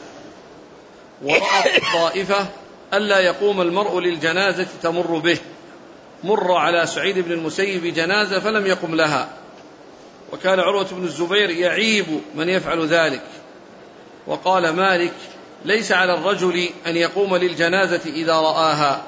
[1.23, 2.47] ورأت الطائفة
[2.97, 5.39] ألا يقوم المرء للجنازة تمر به.
[6.25, 9.29] مر على سعيد بن المسيب جنازة فلم يقم لها.
[10.33, 13.23] وكان عروة بن الزبير يعيب من يفعل ذلك.
[14.27, 15.15] وقال مالك
[15.65, 19.03] ليس على الرجل أن يقوم للجنازة إذا رآها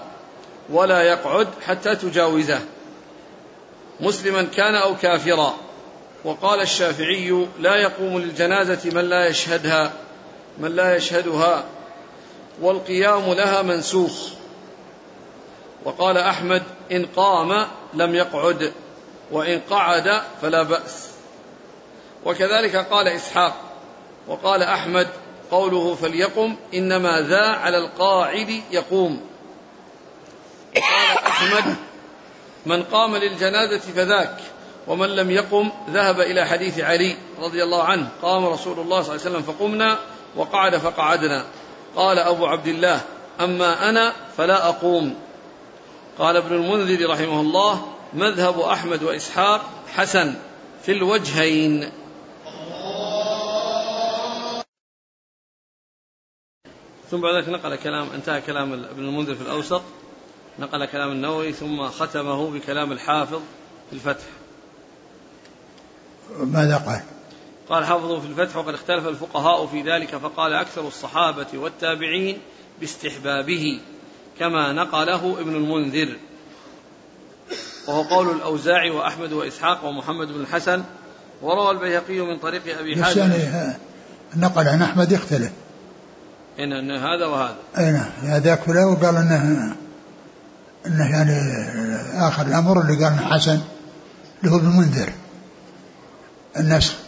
[0.71, 2.61] ولا يقعد حتى تجاوزه.
[4.01, 5.55] مسلما كان أو كافرا.
[6.25, 9.93] وقال الشافعي لا يقوم للجنازة من لا يشهدها
[10.59, 11.65] من لا يشهدها
[12.61, 14.29] والقيام لها منسوخ.
[15.85, 18.73] وقال أحمد إن قام لم يقعد
[19.33, 21.11] وإن قعد فلا بأس.
[22.25, 23.55] وكذلك قال إسحاق
[24.29, 25.09] وقال أحمد
[25.51, 29.21] قوله فليقم إنما ذا على القاعد يقوم.
[30.75, 31.77] قال أحمد
[32.67, 34.37] من قام للجنازة فذاك
[34.87, 39.27] ومن لم يقم ذهب إلى حديث علي رضي الله عنه قام رسول الله صلى الله
[39.27, 39.99] عليه وسلم فقمنا
[40.37, 41.45] وقعد فقعدنا.
[41.97, 43.01] قال أبو عبد الله
[43.41, 45.15] أما أنا فلا أقوم.
[46.19, 49.61] قال ابن المنذر رحمه الله مذهب أحمد وإسحاق
[49.95, 50.35] حسن
[50.83, 51.91] في الوجهين.
[57.11, 59.83] ثم بعد ذلك نقل كلام انتهى كلام ابن المنذر في الأوسط.
[60.59, 63.41] نقل كلام النووي ثم ختمه بكلام الحافظ
[63.91, 64.25] في الفتح.
[66.39, 67.16] ماذا قال؟
[67.69, 72.39] قال حافظه في الفتح وقد اختلف الفقهاء في ذلك فقال أكثر الصحابة والتابعين
[72.81, 73.81] باستحبابه
[74.39, 76.17] كما نقله ابن المنذر.
[77.89, 80.83] وهو قول الأوزاعي وأحمد وإسحاق ومحمد بن الحسن
[81.43, 83.75] وروى البيهقي من طريق أبي حاتم يعني
[84.35, 85.51] النقل عن أحمد يختلف.
[86.59, 87.57] إن, إن هذا وهذا.
[87.79, 89.75] أي نعم هذاك وقال أنه
[90.87, 91.41] أنه يعني
[92.29, 93.61] آخر الأمر اللي قال حسن
[94.41, 95.13] اللي هو ابن المنذر.
[96.57, 97.06] النسخ.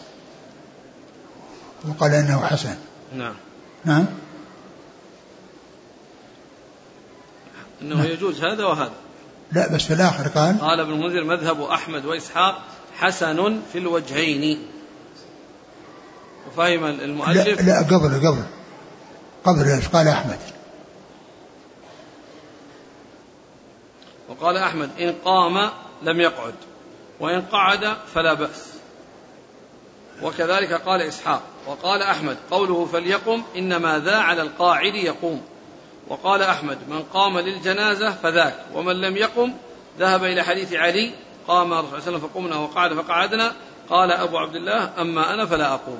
[1.87, 2.75] وقال إنه حسن.
[3.15, 3.33] نعم.
[3.85, 4.05] نعم.
[7.81, 8.05] إنه نعم.
[8.05, 8.93] يجوز هذا وهذا.
[9.51, 12.61] لا بس في الآخر قال قال ابن المنذر مذهب أحمد وإسحاق
[12.97, 14.67] حسن في الوجهين.
[16.47, 17.47] وفهم المؤلف.
[17.47, 18.43] لا, لا قبل قبل.
[19.43, 20.39] قبل إيش؟ قال أحمد.
[24.29, 25.69] وقال أحمد إن قام
[26.03, 26.53] لم يقعد
[27.19, 28.69] وإن قعد فلا بأس.
[30.21, 31.41] وكذلك قال إسحاق.
[31.69, 35.41] وقال أحمد قوله فليقم إنما ذا على القاعد يقوم.
[36.07, 39.53] وقال أحمد من قام للجنازة فذاك ومن لم يقم
[39.99, 41.11] ذهب إلى حديث علي
[41.47, 43.51] قام الرسول صلى الله عليه وسلم فقمنا وقعد فقعدنا
[43.89, 45.99] قال أبو عبد الله أما أنا فلا أقوم.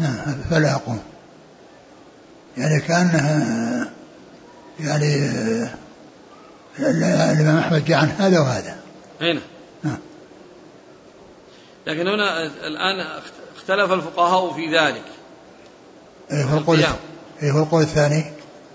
[0.00, 1.02] نعم فلا أقوم.
[2.56, 3.90] يعني كأنها
[4.80, 5.30] يعني
[6.78, 8.76] الإمام أحمد جاء عن هذا وهذا.
[9.20, 9.40] هنا.
[9.82, 9.98] نعم.
[11.86, 13.06] لكن هنا الآن
[13.58, 15.04] اختلف الفقهاء في ذلك.
[16.32, 16.84] هو القول
[17.42, 18.24] إيه هو القول الثاني؟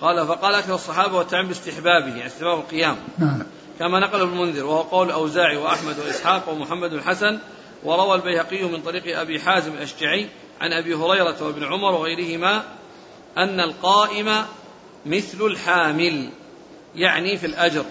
[0.01, 2.97] قال فقال أكثر الصحابة والتعم باستحبابه يعني استحباب القيام.
[3.17, 3.43] نعم.
[3.79, 7.39] كما نقل ابن المنذر وهو قول الأوزاعي وأحمد وإسحاق ومحمد بن الحسن
[7.83, 10.29] وروى البيهقي من طريق أبي حازم الأشجعي
[10.61, 12.63] عن أبي هريرة وابن عمر وغيرهما
[13.37, 14.45] أن القائم
[15.05, 16.29] مثل الحامل
[16.95, 17.85] يعني في الأجر.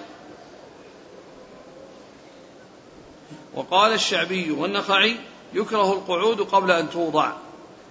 [3.55, 5.17] وقال الشعبي والنخعي
[5.55, 7.33] يكره القعود قبل أن توضع.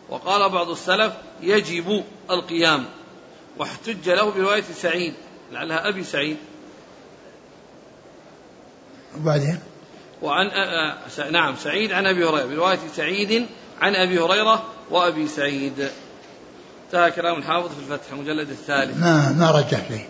[0.09, 2.85] وقال بعض السلف يجب القيام.
[3.57, 5.13] واحتج له برواية سعيد
[5.51, 6.37] لعلها أبي سعيد.
[9.17, 9.59] وبعدين؟
[10.21, 11.31] وعن أ...
[11.31, 13.47] نعم سعيد عن أبي هريرة برواية سعيد
[13.81, 15.89] عن أبي هريرة وأبي سعيد.
[16.85, 18.97] انتهى كلام الحافظ في الفتح المجلد الثالث.
[18.97, 20.09] ما ما رجح شيء.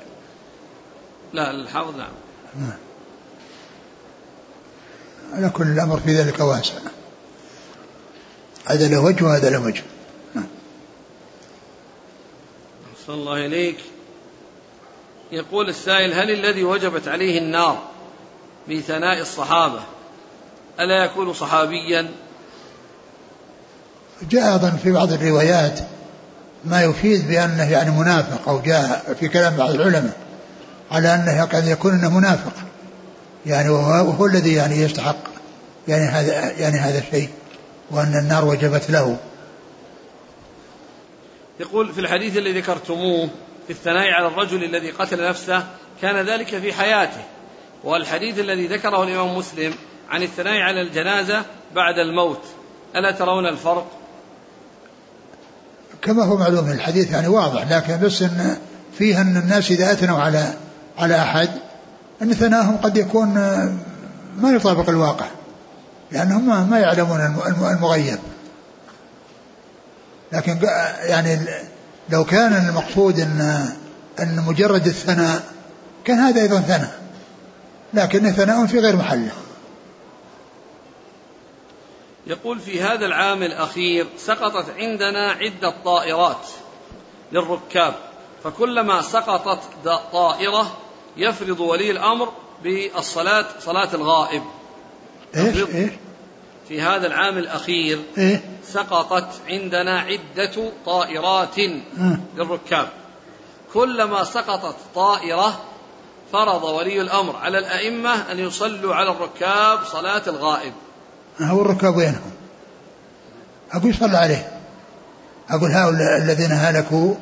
[1.33, 2.11] لا الحافظ نعم.
[2.59, 2.77] نعم.
[5.33, 6.73] على كل الأمر في ذلك واسع.
[8.71, 9.83] هذا له وجه وهذا له وجه.
[13.07, 13.77] صلى الله إليك.
[15.31, 17.81] يقول السائل هل الذي وجبت عليه النار
[18.69, 19.79] بثناء الصحابة
[20.79, 22.11] ألا يكون صحابيا؟
[24.29, 25.79] جاء أيضا في بعض الروايات
[26.65, 30.17] ما يفيد بأنه يعني منافق أو جاء في كلام بعض العلماء
[30.91, 32.53] على أنه قد يكون أنه منافق.
[33.45, 35.17] يعني وهو, وهو الذي يعني يستحق
[35.87, 37.29] يعني هذا يعني هذا الشيء.
[37.91, 39.17] وأن النار وجبت له.
[41.59, 43.29] يقول في الحديث الذي ذكرتموه
[43.67, 45.67] في الثناء على الرجل الذي قتل نفسه
[46.01, 47.21] كان ذلك في حياته
[47.83, 49.73] والحديث الذي ذكره الإمام مسلم
[50.09, 52.41] عن الثناء على الجنازة بعد الموت.
[52.95, 53.87] ألا ترون الفرق؟
[56.01, 58.57] كما هو معلوم الحديث يعني واضح لكن بس إن
[58.97, 60.53] فيه أن الناس إذا أثنوا على
[60.97, 61.49] على أحد
[62.21, 63.33] أن ثناهم قد يكون
[64.37, 65.25] ما يطابق الواقع.
[66.11, 68.19] لأنهم ما يعلمون المغيب.
[70.31, 70.59] لكن
[71.01, 71.39] يعني
[72.09, 73.69] لو كان المقصود أن
[74.19, 75.43] أن مجرد الثناء
[76.05, 77.01] كان هذا أيضا ثناء.
[77.93, 79.31] لكن ثناء في غير محله.
[82.27, 86.47] يقول في هذا العام الأخير سقطت عندنا عدة طائرات
[87.31, 87.93] للركاب.
[88.43, 89.59] فكلما سقطت
[90.11, 90.77] طائرة
[91.17, 92.33] يفرض ولي الأمر
[92.63, 94.43] بالصلاة صلاة الغائب.
[95.35, 95.91] إيش؟ إيش؟
[96.67, 101.55] في هذا العام الأخير إيه؟ سقطت عندنا عدة طائرات
[102.37, 102.87] للركاب.
[103.73, 105.59] كلما سقطت طائرة
[106.33, 110.73] فرض ولي الأمر على الأئمة أن يصلوا على الركاب صلاة الغائب.
[111.41, 112.31] هو الركاب وينهم؟
[113.71, 114.51] أقول يصلى عليه.
[115.49, 117.15] أقول هؤلاء الذين هلكوا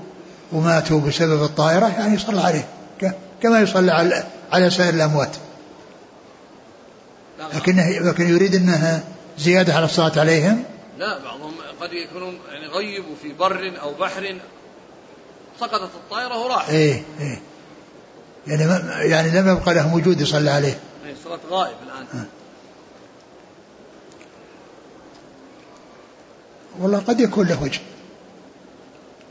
[0.52, 2.68] وماتوا بسبب الطائرة يعني يصلى عليه.
[3.42, 5.36] كما يصلى على على سائر الأموات.
[7.54, 9.04] لكنه لكن يريد أنها
[9.38, 10.64] زيادة على الصلاة عليهم.
[10.98, 14.36] لا بعضهم قد يكونوا يعني غيبوا في بر أو بحر
[15.60, 16.70] سقطت الطائرة وراح.
[16.70, 17.42] إيه إيه.
[18.48, 20.80] يعني ما يعني لم يبقى لهم وجود يصلى عليه.
[21.06, 22.06] إيه صلاة غائب الآن.
[22.22, 22.26] آه.
[26.80, 27.82] والله قد يكون له وجه.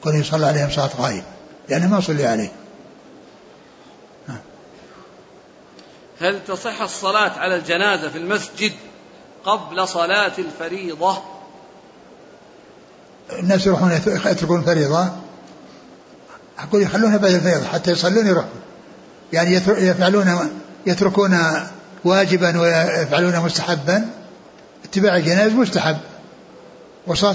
[0.02, 1.22] كون يصلى عليهم صلاة غائب.
[1.68, 2.52] يعني ما صلي عليه.
[6.20, 8.72] هل تصح الصلاة على الجنازة في المسجد
[9.44, 11.18] قبل صلاة الفريضة؟
[13.38, 13.92] الناس يروحون
[14.26, 15.08] يتركون الفريضة.
[16.58, 18.60] أقول يخلونها بعد الفريضة حتى يصلون يروحون.
[19.32, 20.50] يعني يفعلون
[20.86, 21.38] يتركون
[22.04, 24.08] واجبا ويفعلون مستحبا.
[24.84, 25.96] اتباع الجنائز مستحب.
[27.06, 27.34] وصلاة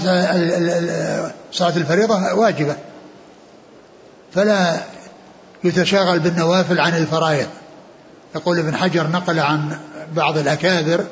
[1.52, 2.76] صلاة الفريضة واجبة.
[4.34, 4.80] فلا
[5.64, 7.48] يتشاغل بالنوافل عن الفرائض.
[8.34, 9.78] يقول ابن حجر نقل عن
[10.16, 11.04] بعض الأكابر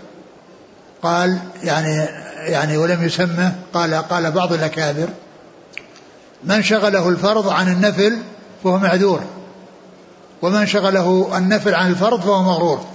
[1.03, 5.09] قال يعني يعني ولم يسمى قال قال بعض الأكابر
[6.45, 8.19] من شغله الفرض عن النفل
[8.65, 9.23] فهو معذور
[10.43, 12.87] ومن شغله النفل عن الفرض فهو مغرور.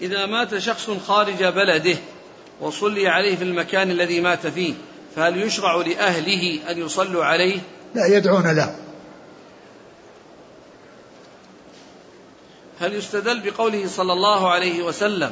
[0.00, 1.96] إذا مات شخص خارج بلده
[2.60, 4.74] وصلي عليه في المكان الذي مات فيه
[5.16, 7.60] فهل يشرع لأهله أن يصلوا عليه؟
[7.94, 8.87] لا يدعون له.
[12.80, 15.30] هل يستدل بقوله صلى الله عليه وسلم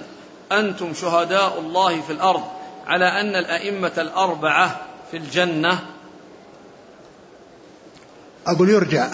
[0.53, 2.43] أنتم شهداء الله في الأرض
[2.87, 4.81] على أن الأئمة الأربعة
[5.11, 5.79] في الجنة؟
[8.47, 9.09] أقول يرجع.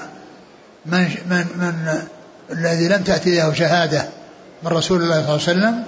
[0.86, 2.02] من من من
[2.50, 4.08] الذي لم تأتي له شهادة
[4.62, 5.84] من رسول الله صلى الله عليه وسلم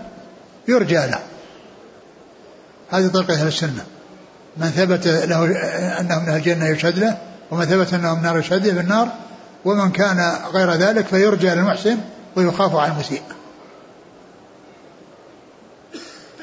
[0.68, 1.20] يرجى له.
[2.90, 3.84] هذه طريقة أهل السنة.
[4.56, 5.44] من ثبت له
[6.00, 7.18] أنه من الجنة يشهد له
[7.50, 9.08] ومن ثبت أنه من النار يشهد له بالنار
[9.64, 11.98] ومن كان غير ذلك فيرجى للمحسن
[12.36, 13.22] ويخاف على المسيء.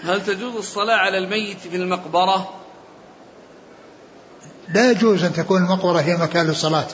[0.04, 2.54] هل تجوز الصلاة على الميت في المقبرة؟
[4.74, 6.88] لا يجوز أن تكون المقبرة هي مكان للصلاة.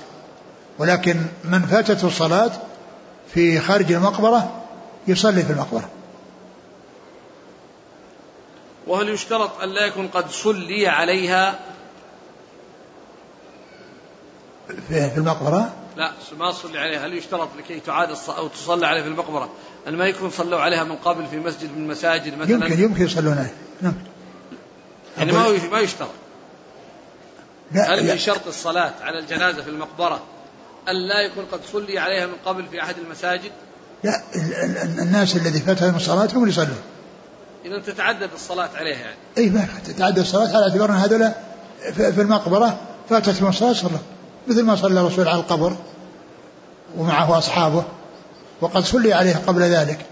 [0.80, 2.52] ولكن من فاتته الصلاة
[3.34, 4.62] في خارج المقبرة
[5.08, 5.90] يصلي في المقبرة.
[8.88, 11.60] وهل يشترط أن لا يكون قد صلي عليها؟
[14.90, 17.06] في المقبرة؟ لا ما صلي عليها.
[17.06, 19.50] هل يشترط لكي تعاد أو تصلى عليها في المقبرة؟
[19.88, 22.54] أن ما يكون صلوا عليها من قبل في مسجد من المساجد مثلا.
[22.54, 23.52] يمكن يمكن يصلون عليها.
[23.82, 23.94] نعم.
[25.18, 26.10] يعني ما ما يشترط.
[27.72, 30.22] لا هل في شرط الصلاة على الجنازة في المقبرة
[30.90, 33.52] أن لا يكون قد صلي عليها من قبل في أحد المساجد؟
[34.04, 34.22] لا
[35.02, 36.82] الناس الذي فاتهم الصلاة هم اللي يصلون.
[37.66, 39.18] إذا تتعدد الصلاة عليها يعني.
[39.38, 41.32] أي ما تتعدد الصلاة على اعتبار أن هذول
[41.94, 42.80] في المقبرة
[43.10, 44.00] فاتتهم الصلاة صلوا.
[44.48, 45.76] مثل ما صلى الرسول على القبر
[46.98, 47.84] ومعه أصحابه
[48.62, 50.06] وقد صلي عليه قبل ذلك.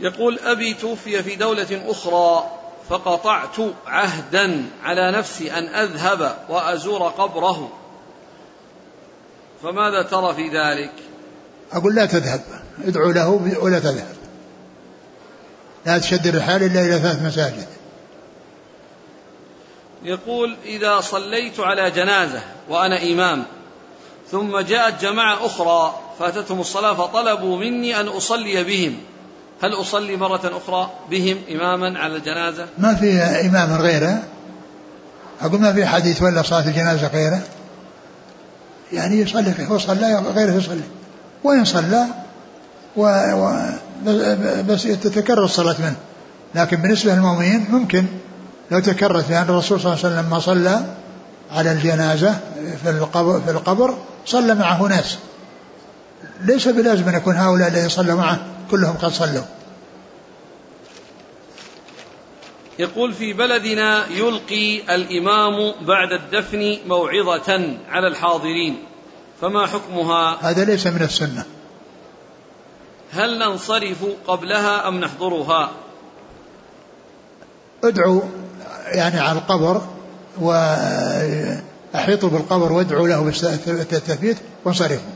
[0.00, 2.50] يقول أبي توفي في دولة أخرى
[2.88, 7.70] فقطعت عهدا على نفسي أن أذهب وأزور قبره.
[9.62, 10.92] فماذا ترى في ذلك؟
[11.72, 12.40] أقول لا تذهب.
[12.84, 13.28] ادعو له
[13.60, 14.16] ولا تذهب.
[15.86, 17.66] لا تشد الرحال إلا إلى ثلاث مساجد.
[20.04, 23.44] يقول إذا صليت على جنازة وأنا إمام
[24.30, 28.96] ثم جاءت جماعة أخرى فأتتهم الصلاة فطلبوا مني أن أصلي بهم.
[29.62, 34.22] هل أصلي مرة أخرى بهم إماما على الجنازة؟ ما في إمام غيره؟
[35.40, 37.40] أقول ما في حديث ولا صلاة الجنازة غيره؟
[38.92, 40.80] يعني يصلي فيه وصلى غيره يصلي.
[41.44, 42.06] وإن صلى
[42.96, 43.02] و...
[43.32, 43.70] و...
[44.68, 45.96] بس تتكرر الصلاة منه.
[46.54, 48.06] لكن بالنسبة للمؤمنين ممكن.
[48.70, 50.94] لو تكررت لأن الرسول صلى الله عليه وسلم لما صلى
[51.50, 52.40] على الجنازة
[52.82, 53.94] في القبر, في القبر
[54.26, 55.18] صلى معه ناس.
[56.40, 59.44] ليس بلازم أن يكون هؤلاء الذين صلوا معه كلهم قد صلوا.
[62.78, 68.78] يقول في بلدنا يلقي الإمام بعد الدفن موعظة على الحاضرين
[69.40, 71.44] فما حكمها؟ هذا ليس من السنة.
[73.12, 75.70] هل ننصرف قبلها أم نحضرها؟
[77.84, 78.22] ادعوا
[78.84, 79.82] يعني على القبر
[80.40, 83.20] وأحيطوا بالقبر وادعوا له
[83.66, 85.12] بالتثبيت وانصرفوا.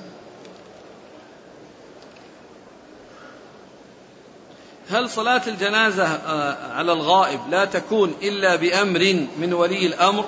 [4.90, 10.24] هل صلاة الجنازة آه، على الغائب لا تكون إلا بأمر من ولي الأمر؟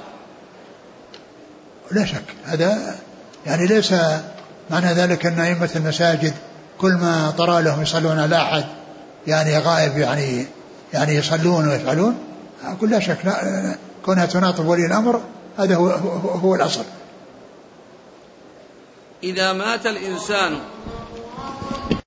[1.90, 2.24] لا شك.
[2.44, 2.96] هذا
[3.46, 3.94] يعني ليس
[4.70, 6.34] معنى ذلك أن أئمة المساجد
[6.78, 8.64] كل ما طرى لهم يصلون على أحد
[9.26, 10.46] يعني غائب يعني
[10.92, 12.29] يعني يصلون ويفعلون.
[12.64, 13.18] أقول لا شك
[14.04, 15.20] كونها تناطب ولي الأمر
[15.58, 16.84] هذا هو, هو, هو الأصل.
[19.22, 20.58] إذا مات الإنسان